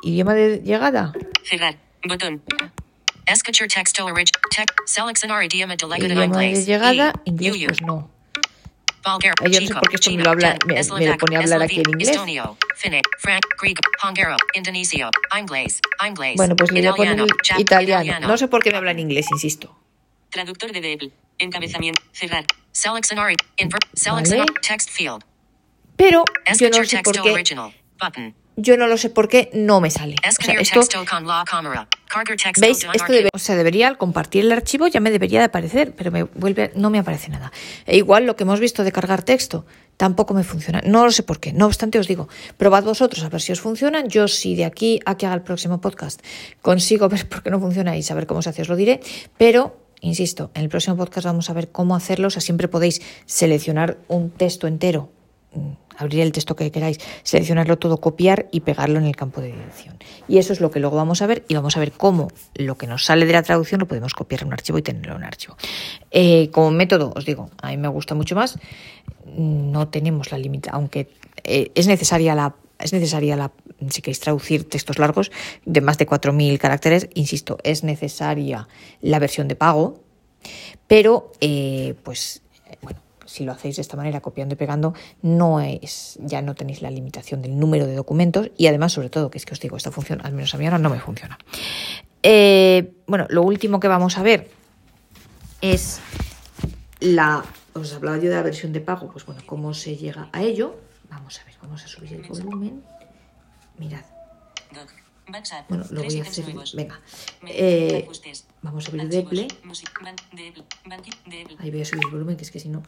[0.04, 1.14] Idioma de llegada.
[1.44, 1.78] Cerrar.
[2.08, 2.44] Botón.
[3.26, 4.30] Escuchar texto orig.
[6.22, 7.30] Idioma de llegada, Y.
[7.32, 8.12] inglés, pues no.
[9.52, 11.60] Yo no sé por qué esto me lo habla- me- me lo pone a hablar
[11.66, 12.10] aquí en inglés.
[16.38, 17.16] Bueno, pues le voy a poner
[17.62, 18.04] Italiano.
[18.28, 19.78] No sé por qué me habla en inglés, insisto.
[20.32, 21.12] Traductor de.
[21.38, 22.02] Encabezamiento.
[22.14, 22.46] Cerrar.
[24.16, 24.30] Vale.
[25.98, 26.24] Pero
[26.60, 27.30] yo no sé por qué.
[28.58, 30.16] Yo no lo sé por qué no me sale.
[30.28, 30.80] O sea, esto,
[33.34, 36.72] o sea, debería, al compartir el archivo, ya me debería de aparecer, pero me vuelve,
[36.76, 37.52] no me aparece nada.
[37.86, 39.66] E igual lo que hemos visto de cargar texto,
[39.98, 40.82] tampoco me funciona.
[40.86, 41.52] No lo sé por qué.
[41.52, 44.06] No obstante, os digo, probad vosotros a ver si os funciona.
[44.06, 46.22] Yo, si de aquí a que haga el próximo podcast
[46.62, 49.02] consigo ver por qué no funciona y saber cómo se hace, os lo diré.
[49.38, 52.28] Pero, insisto, en el próximo podcast vamos a ver cómo hacerlo.
[52.28, 55.12] O sea, siempre podéis seleccionar un texto entero
[55.54, 59.48] mm, abrir el texto que queráis, seleccionarlo todo, copiar y pegarlo en el campo de
[59.48, 59.98] dirección.
[60.28, 62.78] Y eso es lo que luego vamos a ver y vamos a ver cómo lo
[62.78, 65.18] que nos sale de la traducción lo podemos copiar en un archivo y tenerlo en
[65.18, 65.58] un archivo.
[66.12, 68.58] Eh, como método, os digo, a mí me gusta mucho más.
[69.38, 71.10] No tenemos la limita, aunque
[71.44, 73.52] eh, es necesaria la es necesaria la,
[73.90, 75.32] si queréis traducir textos largos
[75.66, 78.68] de más de 4.000 caracteres, insisto, es necesaria
[79.02, 80.04] la versión de pago,
[80.88, 82.42] pero eh, pues
[82.82, 86.82] bueno, si lo hacéis de esta manera, copiando y pegando, no es, ya no tenéis
[86.82, 89.78] la limitación del número de documentos y además, sobre todo, que es que os digo,
[89.78, 91.38] esta función, al menos a mí ahora no me funciona.
[92.24, 94.50] Eh, bueno, lo último que vamos a ver
[95.62, 96.00] es
[97.00, 97.44] la.
[97.74, 100.76] Os hablaba yo de la versión de pago, pues bueno, cómo se llega a ello.
[101.10, 102.84] Vamos a ver, vamos a subir el volumen.
[103.78, 104.06] Mirad.
[105.70, 106.46] Bueno, lo voy a hacer.
[106.74, 107.02] Venga.
[107.48, 108.08] Eh,
[108.62, 109.10] vamos a abrir.
[109.10, 109.48] Deple.
[111.60, 112.84] Ahí voy a subir el volumen, que es que si no.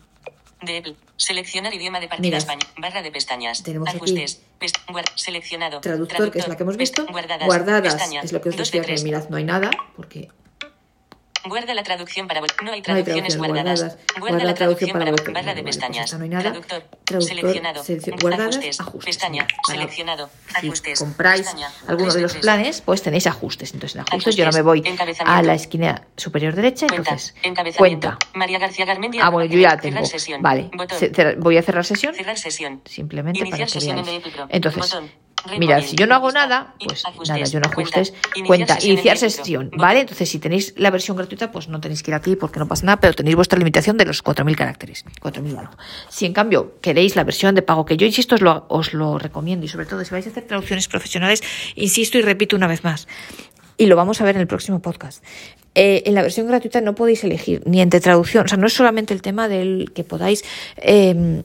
[1.16, 2.38] Seleccionar idioma de partida.
[2.38, 2.66] España.
[2.78, 3.64] Barra de pestañas.
[3.64, 4.42] Tenemos Ajustes.
[5.16, 5.82] Seleccionado.
[5.82, 7.06] Traductor, que es la que hemos visto.
[7.08, 7.46] Guardadas.
[7.46, 10.30] Guardadas, es lo que os decía que mirad, no hay nada, porque
[11.48, 13.80] Guarda la traducción para No hay No hay traducciones guardadas.
[13.82, 13.98] guardadas.
[14.20, 15.32] Guarda la traducción para vuelta.
[15.32, 16.06] barra de pestañas.
[16.06, 16.44] esta no hay nada.
[16.44, 16.84] Traductor.
[17.04, 17.84] Traductor, Seleccionado.
[18.22, 18.80] guardadas, ajustes.
[18.80, 19.06] ajustes.
[19.18, 19.48] Pestaña.
[19.66, 20.30] Para- Seleccionado.
[20.60, 21.00] Si Ajustes.
[21.00, 21.70] compráis Pestaña.
[21.88, 23.74] alguno de los planes, pues tenéis ajustes.
[23.74, 24.84] Entonces en ajustes yo no me voy
[25.26, 27.12] a la esquina superior derecha, Cuenta.
[27.12, 28.08] entonces Encabezamiento.
[28.10, 28.18] cuenta.
[28.34, 29.26] María García Garmendia.
[29.26, 30.06] Ah, bueno, yo ya Cerrar tengo.
[30.06, 30.42] sesión.
[30.42, 30.70] Vale,
[31.38, 32.14] voy a cerrar sesión.
[32.16, 32.82] Cerrar sesión.
[32.86, 34.24] Simplemente Iniciar para que sesión veáis.
[34.50, 35.12] Entonces, Botón.
[35.48, 35.82] Recording.
[35.88, 36.76] si yo no hago nada,
[37.16, 38.14] pues nada, yo no ajustes,
[38.46, 39.72] cuenta, iniciar sesión.
[39.76, 40.02] ¿vale?
[40.02, 42.86] Entonces, si tenéis la versión gratuita, pues no tenéis que ir aquí porque no pasa
[42.86, 45.74] nada, pero tenéis vuestra limitación de los 4.000 caracteres, 4.000 algo.
[46.10, 49.18] Si en cambio queréis la versión de pago, que yo insisto, os lo, os lo
[49.18, 51.42] recomiendo y sobre todo si vais a hacer traducciones profesionales,
[51.76, 53.08] insisto y repito una vez más,
[53.78, 55.24] y lo vamos a ver en el próximo podcast.
[55.76, 58.74] Eh, en la versión gratuita no podéis elegir ni entre traducción, o sea, no es
[58.74, 60.44] solamente el tema del que podáis
[60.78, 61.44] eh,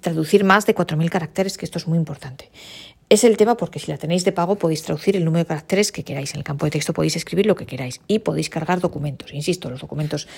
[0.00, 2.50] traducir más de 4.000 caracteres, que esto es muy importante.
[3.08, 5.92] Es el tema porque si la tenéis de pago podéis traducir el número de caracteres
[5.92, 6.32] que queráis.
[6.32, 9.34] En el campo de texto podéis escribir lo que queráis y podéis cargar documentos.
[9.34, 10.28] Insisto, los documentos,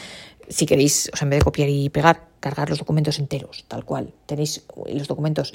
[0.49, 3.85] si queréis, o sea, en vez de copiar y pegar, cargar los documentos enteros, tal
[3.85, 4.13] cual.
[4.27, 5.55] Tenéis los documentos,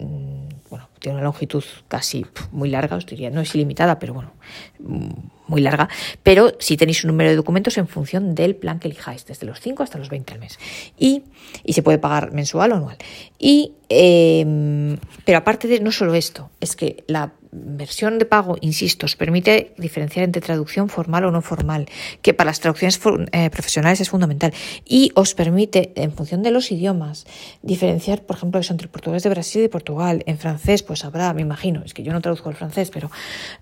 [0.00, 4.32] mmm, bueno, tiene una longitud casi muy larga, os diría, no es ilimitada, pero bueno,
[4.78, 5.10] mmm,
[5.46, 5.88] muy larga.
[6.22, 9.60] Pero si tenéis un número de documentos en función del plan que elijáis, desde los
[9.60, 10.58] 5 hasta los 20 al mes.
[10.98, 11.22] Y,
[11.64, 12.96] y se puede pagar mensual o anual.
[13.38, 19.06] Y, eh, pero aparte de no solo esto, es que la versión de pago, insisto,
[19.06, 21.86] os permite diferenciar entre traducción formal o no formal,
[22.20, 22.98] que para las traducciones
[23.30, 24.52] eh, profesionales es fundamental.
[24.84, 27.26] Y os permite, en función de los idiomas,
[27.62, 30.24] diferenciar, por ejemplo, eso entre portugués de Brasil y de Portugal.
[30.26, 33.10] En francés, pues habrá, me imagino, es que yo no traduzco el francés, pero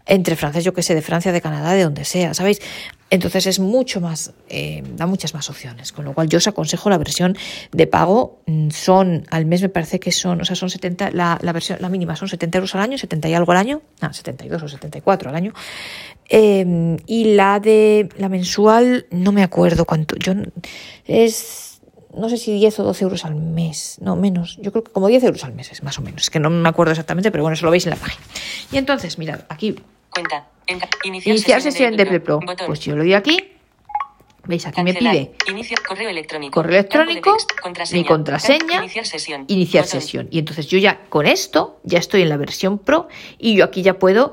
[0.07, 2.61] entre francés, yo que sé, de Francia, de Canadá, de donde sea, ¿sabéis?
[3.13, 5.93] Entonces es mucho más, eh, da muchas más opciones.
[5.93, 7.37] Con lo cual yo os aconsejo la versión
[7.71, 8.41] de pago.
[8.47, 11.77] mm, Son, al mes me parece que son, o sea, son 70, la, la versión,
[11.83, 14.67] la mínima son 70 euros al año, 70 y algo al año, ah, 72 o
[14.67, 15.53] 74 al año.
[16.31, 20.33] Eh, y la de la mensual, no me acuerdo cuánto, yo
[21.05, 21.83] es,
[22.17, 25.09] no sé si 10 o 12 euros al mes, no menos, yo creo que como
[25.09, 27.43] 10 euros al mes es más o menos, es que no me acuerdo exactamente, pero
[27.43, 28.25] bueno, eso lo veis en la página.
[28.73, 29.77] Y entonces, mirad, aquí
[30.13, 30.49] Cuenta.
[30.67, 32.41] Enca- iniciar, Iniciar sesión de Apple Pro.
[32.41, 32.67] Botón.
[32.67, 33.39] Pues yo lo doy aquí.
[34.45, 34.67] ¿Veis?
[34.67, 36.53] Aquí me pide Inicio correo electrónico.
[36.53, 38.03] correo electrónico, de contraseña.
[38.03, 39.45] mi contraseña, Iniciar sesión.
[39.47, 40.29] iniciar sesión.
[40.33, 43.07] Y entonces yo ya con esto ya estoy en la versión Pro
[43.39, 44.33] y yo aquí ya puedo,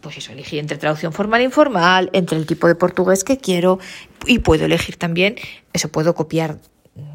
[0.00, 3.78] pues eso, elegir entre traducción formal e informal, entre el tipo de portugués que quiero
[4.26, 5.36] y puedo elegir también,
[5.74, 6.56] eso puedo copiar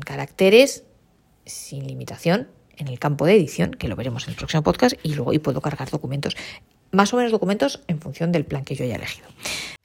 [0.05, 0.84] caracteres
[1.45, 5.16] sin limitación en el campo de edición, que lo veremos en el próximo podcast, y
[5.16, 6.38] luego y puedo cargar documentos,
[6.92, 9.28] más o menos documentos en función del plan que yo haya elegido.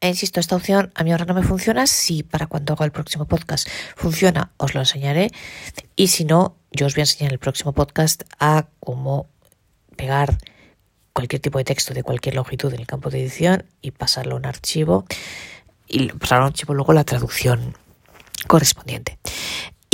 [0.00, 1.86] E insisto, esta opción a mí ahora no me funciona.
[1.86, 5.30] Si para cuando haga el próximo podcast funciona, os lo enseñaré.
[5.94, 9.28] Y si no, yo os voy a enseñar en el próximo podcast a cómo
[9.96, 10.38] pegar
[11.12, 14.38] cualquier tipo de texto de cualquier longitud en el campo de edición y pasarlo a
[14.38, 15.04] un archivo
[15.86, 17.76] y pasarlo a un archivo luego la traducción
[18.48, 19.18] correspondiente.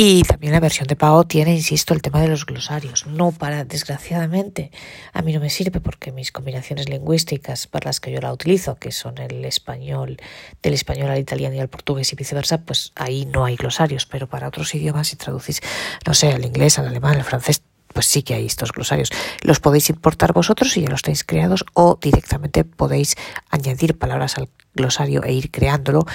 [0.00, 3.08] Y también la versión de pago tiene, insisto, el tema de los glosarios.
[3.08, 4.70] No para, desgraciadamente,
[5.12, 8.76] a mí no me sirve porque mis combinaciones lingüísticas para las que yo la utilizo,
[8.76, 10.18] que son el español,
[10.62, 14.06] del español al italiano y al portugués y viceversa, pues ahí no hay glosarios.
[14.06, 15.62] Pero para otros idiomas, si traducís,
[16.06, 19.10] no sé, al inglés, al alemán, al francés, pues sí que hay estos glosarios.
[19.42, 23.16] Los podéis importar vosotros si ya los tenéis creados o directamente podéis
[23.50, 26.06] añadir palabras al glosario e ir creándolo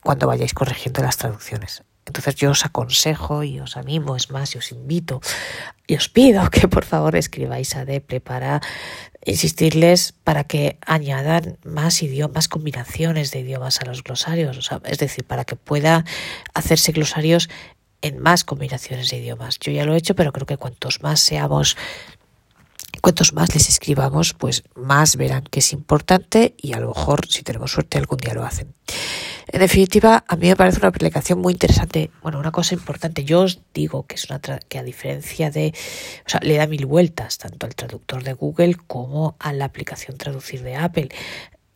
[0.00, 1.82] cuando vayáis corrigiendo las traducciones.
[2.06, 5.20] Entonces yo os aconsejo y os animo, es más, y os invito
[5.86, 8.60] y os pido que por favor escribáis a Deple para
[9.24, 14.98] insistirles para que añadan más idiomas, combinaciones de idiomas a los glosarios, o sea, es
[14.98, 16.04] decir, para que pueda
[16.54, 17.48] hacerse glosarios
[18.02, 19.58] en más combinaciones de idiomas.
[19.58, 21.76] Yo ya lo he hecho, pero creo que cuantos más seamos
[23.06, 27.44] cuantos más les escribamos, pues más verán que es importante y a lo mejor, si
[27.44, 28.74] tenemos suerte, algún día lo hacen.
[29.46, 32.10] En definitiva, a mí me parece una aplicación muy interesante.
[32.20, 35.72] Bueno, una cosa importante, yo os digo que es una que a diferencia de,
[36.26, 40.18] o sea, le da mil vueltas tanto al traductor de Google como a la aplicación
[40.18, 41.10] traducir de Apple.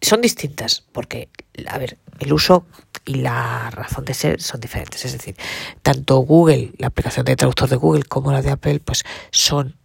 [0.03, 1.29] Son distintas porque,
[1.69, 2.67] a ver, el uso
[3.05, 5.05] y la razón de ser son diferentes.
[5.05, 5.37] Es decir,
[5.83, 9.77] tanto Google, la aplicación de traductor de Google, como la de Apple, pues son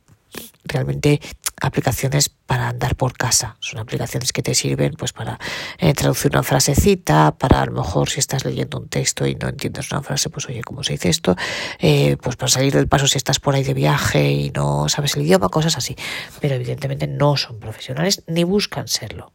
[0.66, 1.22] realmente
[1.62, 3.58] aplicaciones para andar por casa.
[3.60, 5.40] Son aplicaciones que te sirven pues para
[5.78, 9.48] eh, traducir una frasecita, para a lo mejor si estás leyendo un texto y no
[9.48, 11.36] entiendes una frase, pues oye, ¿cómo se dice esto?
[11.80, 15.16] Eh, pues para salir del paso si estás por ahí de viaje y no sabes
[15.16, 15.96] el idioma, cosas así.
[16.42, 19.32] Pero evidentemente no son profesionales ni buscan serlo.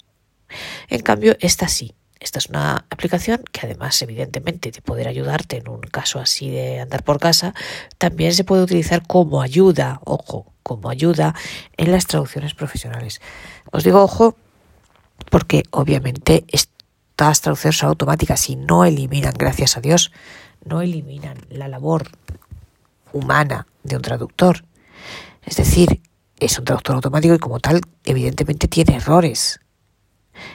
[0.89, 1.95] En cambio, esta sí.
[2.19, 6.81] Esta es una aplicación que además, evidentemente, de poder ayudarte en un caso así de
[6.81, 7.55] andar por casa,
[7.97, 11.35] también se puede utilizar como ayuda, ojo, como ayuda
[11.77, 13.21] en las traducciones profesionales.
[13.71, 14.37] Os digo ojo
[15.31, 20.13] porque obviamente estas traducciones son automáticas y no eliminan, gracias a Dios,
[20.65, 22.11] no eliminan la labor
[23.13, 24.65] humana de un traductor.
[25.45, 26.01] Es decir,
[26.39, 29.61] es un traductor automático y como tal, evidentemente tiene errores.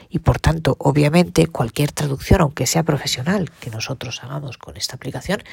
[0.09, 5.43] Y por tanto, obviamente, cualquier traducción, aunque sea profesional, que nosotros hagamos con esta aplicación,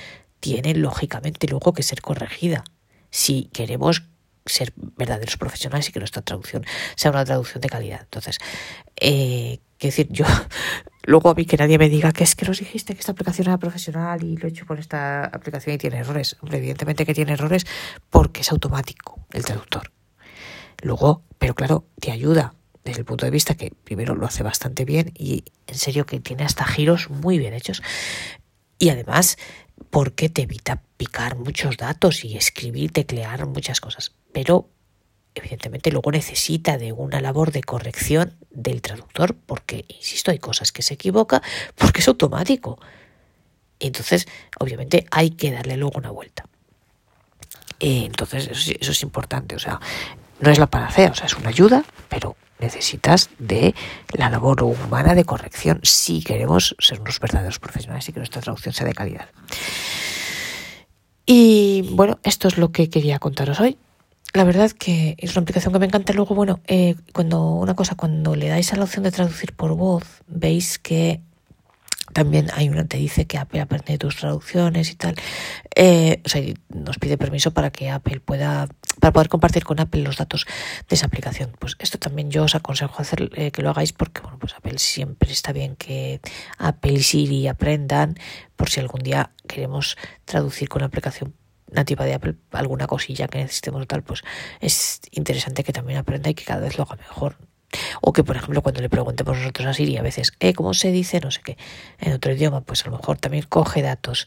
[0.40, 2.64] tiene lógicamente luego que ser corregida.
[3.10, 4.04] Si queremos
[4.46, 6.64] ser verdaderos profesionales y que nuestra traducción
[6.96, 8.00] sea una traducción de calidad.
[8.02, 8.38] Entonces,
[9.00, 10.24] eh, quiero decir, yo
[11.04, 13.48] luego a mí que nadie me diga que es que nos dijiste que esta aplicación
[13.48, 16.36] era profesional y lo he hecho con esta aplicación y tiene errores.
[16.50, 17.66] Evidentemente que tiene errores
[18.10, 19.92] porque es automático el traductor.
[20.82, 24.84] Luego, pero claro, te ayuda desde el punto de vista que primero lo hace bastante
[24.84, 27.82] bien y en serio que tiene hasta giros muy bien hechos.
[28.78, 29.36] Y además,
[29.90, 34.12] porque te evita picar muchos datos y escribir, teclear muchas cosas.
[34.32, 34.68] Pero
[35.34, 40.82] evidentemente luego necesita de una labor de corrección del traductor porque, insisto, hay cosas que
[40.82, 41.42] se equivoca
[41.76, 42.78] porque es automático.
[43.80, 44.28] Entonces,
[44.60, 46.44] obviamente hay que darle luego una vuelta.
[47.80, 49.56] Eh, entonces, eso, eso es importante.
[49.56, 49.80] O sea,
[50.40, 53.74] no es la panacea, o sea, es una ayuda, pero necesitas de
[54.12, 58.74] la labor humana de corrección si queremos ser unos verdaderos profesionales y que nuestra traducción
[58.74, 59.28] sea de calidad.
[61.26, 63.78] Y bueno, esto es lo que quería contaros hoy.
[64.34, 66.12] La verdad que es una aplicación que me encanta.
[66.12, 69.74] Luego, bueno, eh, cuando una cosa, cuando le dais a la opción de traducir por
[69.74, 71.20] voz, veis que
[72.12, 75.14] también hay una te dice que Apple aprende tus traducciones y tal.
[75.74, 78.68] Eh, o sea, nos pide permiso para que Apple pueda
[79.00, 80.46] para poder compartir con Apple los datos
[80.88, 81.52] de esa aplicación.
[81.58, 84.78] Pues esto también yo os aconsejo hacer eh, que lo hagáis porque bueno, pues Apple
[84.78, 86.20] siempre está bien que
[86.58, 88.16] Apple y Siri aprendan
[88.56, 91.34] por si algún día queremos traducir con la aplicación
[91.70, 94.22] nativa de Apple alguna cosilla que necesitemos tal, pues
[94.60, 97.38] es interesante que también aprenda y que cada vez lo haga mejor.
[98.02, 100.92] O que, por ejemplo, cuando le preguntemos nosotros a Siri a veces, eh, ¿cómo se
[100.92, 101.20] dice?
[101.20, 101.56] No sé qué,
[102.00, 104.26] en otro idioma, pues a lo mejor también coge datos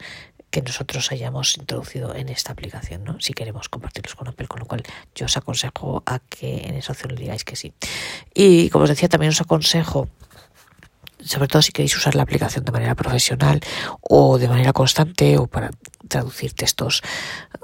[0.55, 3.19] que nosotros hayamos introducido en esta aplicación, ¿no?
[3.19, 4.83] Si queremos compartirlos con Apple, con lo cual
[5.13, 7.73] yo os aconsejo a que en esa opción le digáis que sí.
[8.33, 10.07] Y como os decía, también os aconsejo
[11.25, 13.59] sobre todo si queréis usar la aplicación de manera profesional
[14.01, 15.71] o de manera constante o para
[16.07, 17.01] traducir textos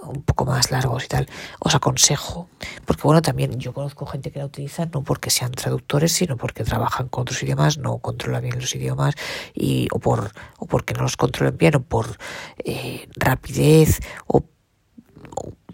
[0.01, 1.27] un poco más largos y tal,
[1.59, 2.49] os aconsejo,
[2.85, 6.63] porque bueno, también yo conozco gente que la utiliza no porque sean traductores, sino porque
[6.63, 9.13] trabajan con otros idiomas, no controlan bien los idiomas
[9.53, 12.17] y o por o porque no los controlan bien o por
[12.65, 14.43] eh, rapidez o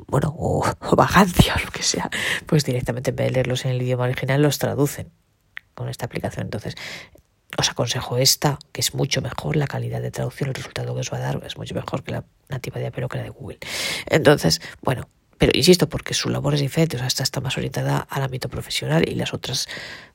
[0.07, 2.09] bueno, o, o vagancia o lo que sea,
[2.45, 5.11] pues directamente en vez de leerlos en el idioma original los traducen
[5.77, 6.47] con esta aplicación.
[6.47, 6.75] Entonces,
[7.57, 11.11] os aconsejo esta, que es mucho mejor la calidad de traducción, el resultado que os
[11.11, 13.29] va a dar es mucho mejor que la nativa de Apple o que la de
[13.29, 13.57] Google.
[14.05, 17.99] Entonces, bueno, pero insisto, porque su labor es diferente, o sea, esta está más orientada
[17.99, 19.67] al ámbito profesional y las otras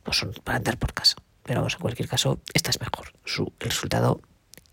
[0.02, 1.16] pues son para andar por casa.
[1.42, 3.12] Pero vamos, en cualquier caso, esta es mejor.
[3.24, 4.20] Su, el resultado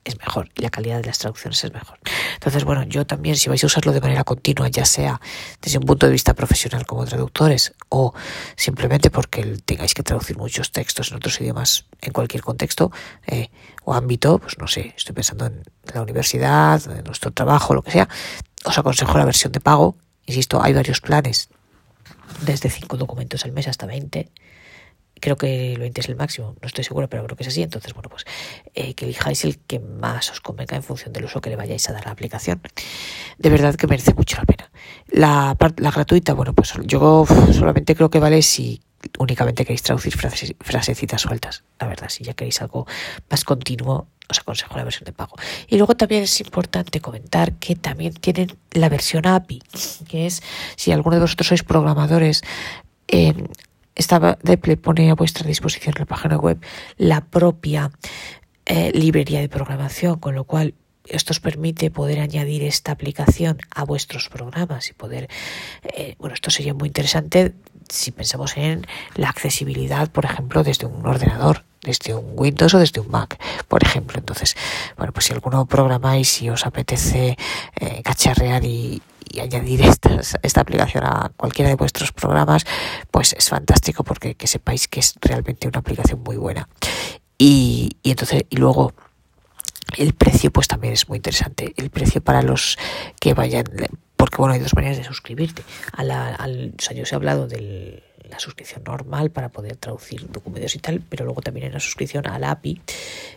[0.04, 2.00] es mejor y la calidad de las traducciones es mejor.
[2.34, 5.20] Entonces, bueno, yo también, si vais a usarlo de manera continua, ya sea
[5.62, 8.14] desde un punto de vista profesional como traductores o
[8.56, 12.92] simplemente porque tengáis que traducir muchos textos en otros idiomas en cualquier contexto
[13.28, 13.50] eh,
[13.84, 17.92] o ámbito, pues no sé, estoy pensando en la universidad, en nuestro trabajo, lo que
[17.92, 18.10] sea,
[18.66, 19.98] os aconsejo la versión de pago.
[20.26, 21.50] Insisto, hay varios planes,
[22.42, 24.30] desde 5 documentos al mes hasta 20
[25.20, 27.62] creo que el 20 es el máximo, no estoy seguro, pero creo que es así.
[27.62, 28.26] Entonces, bueno, pues
[28.74, 31.90] eh, que elijáis el que más os convenga en función del uso que le vayáis
[31.90, 32.62] a dar a la aplicación.
[33.38, 34.72] De verdad que merece mucho la pena.
[35.08, 38.82] La, la gratuita, bueno, pues yo solamente creo que vale si
[39.18, 41.64] únicamente queréis traducir frasecitas sueltas.
[41.80, 42.86] La verdad, si ya queréis algo
[43.30, 45.36] más continuo, os aconsejo la versión de pago.
[45.68, 49.62] Y luego también es importante comentar que también tienen la versión API,
[50.08, 50.44] que es
[50.76, 52.44] si alguno de vosotros sois programadores,
[53.08, 53.34] eh,
[54.00, 56.58] esta DEPLE pone a vuestra disposición la página web
[56.98, 57.92] la propia
[58.66, 60.74] eh, librería de programación, con lo cual
[61.06, 65.28] esto os permite poder añadir esta aplicación a vuestros programas y poder,
[65.84, 67.54] eh, bueno, esto sería muy interesante
[67.90, 73.02] si pensamos en la accesibilidad, por ejemplo, desde un ordenador, desde un Windows o desde
[73.02, 73.38] un Mac,
[73.68, 74.18] por ejemplo.
[74.18, 74.56] Entonces,
[74.96, 77.38] bueno, pues si alguno programáis y os apetece
[77.82, 79.02] eh, cacharrear y,
[79.32, 82.66] y añadir esta, esta aplicación a cualquiera de vuestros programas,
[83.12, 86.68] pues es fantástico porque que sepáis que es realmente una aplicación muy buena.
[87.38, 88.94] Y, y entonces, y luego
[89.98, 91.74] el precio pues también es muy interesante.
[91.78, 92.78] El precio para los
[93.20, 93.66] que vayan,
[94.16, 95.64] porque bueno, hay dos maneras de suscribirte.
[95.94, 100.30] A al, o sea, yo os he hablado de la suscripción normal para poder traducir
[100.32, 102.82] documentos y tal, pero luego también hay una suscripción a la API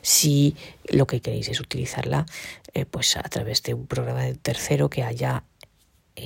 [0.03, 0.55] si
[0.90, 2.26] lo que queréis es utilizarla
[2.74, 5.45] eh, pues a través de un programa de tercero que haya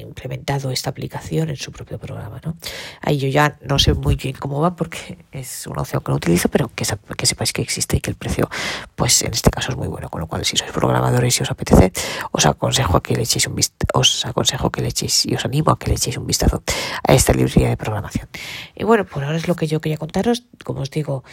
[0.00, 2.40] implementado esta aplicación en su propio programa.
[2.44, 2.56] ¿no?
[3.00, 6.16] Ahí yo ya no sé muy bien cómo va porque es una opción que no
[6.16, 8.48] utilizo, pero que, sepáis que existe y que el precio,
[8.94, 10.08] pues en este caso es muy bueno.
[10.08, 11.92] Con lo cual, si sois programadores y os apetece,
[12.32, 13.56] os aconsejo que le echéis un
[13.94, 16.62] os aconsejo que le echéis y os animo a que le echéis un vistazo
[17.02, 18.28] a esta librería de programación.
[18.74, 20.44] Y bueno, por ahora es lo que yo quería contaros.
[20.64, 21.24] Como os digo,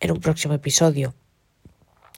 [0.00, 1.14] en un próximo episodio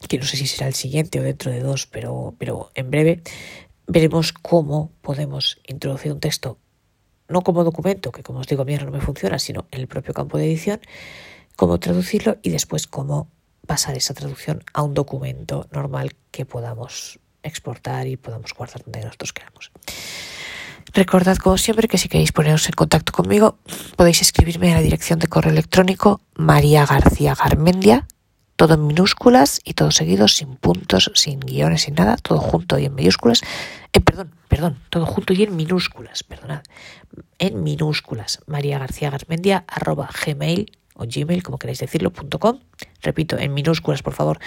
[0.09, 3.23] que no sé si será el siguiente o dentro de dos, pero, pero en breve,
[3.93, 6.59] veremos cómo podemos introducir un texto,
[7.29, 9.87] no como documento, que como os digo, a mí no me funciona, sino en el
[9.87, 10.81] propio campo de edición,
[11.57, 13.29] cómo traducirlo y después cómo
[13.67, 19.33] pasar esa traducción a un documento normal que podamos exportar y podamos guardar donde nosotros
[19.35, 19.71] queramos.
[20.95, 23.59] Recordad, como siempre, que si queréis poneros en contacto conmigo,
[23.97, 28.07] podéis escribirme a la dirección de correo electrónico María García Garmendia
[28.63, 32.85] todo en minúsculas y todo seguido, sin puntos, sin guiones, sin nada, todo junto y
[32.85, 33.41] en mayúsculas.
[33.93, 36.63] Eh, perdón, perdón, todo junto y en minúsculas, perdonad,
[37.39, 38.41] en minúsculas.
[38.47, 42.61] María García Garmendia, arroba gmail o gmail, como queréis decirlo, punto com.
[43.03, 44.39] Repito, en minúsculas, por favor,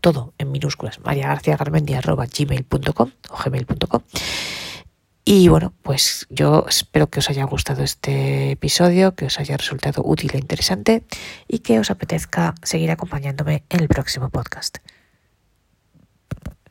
[0.00, 1.00] todo en minúsculas.
[1.00, 4.02] María García Garmendia, arroba gmail.com o gmail.com.
[5.24, 10.02] Y bueno, pues yo espero que os haya gustado este episodio, que os haya resultado
[10.04, 11.04] útil e interesante
[11.46, 14.78] y que os apetezca seguir acompañándome en el próximo podcast.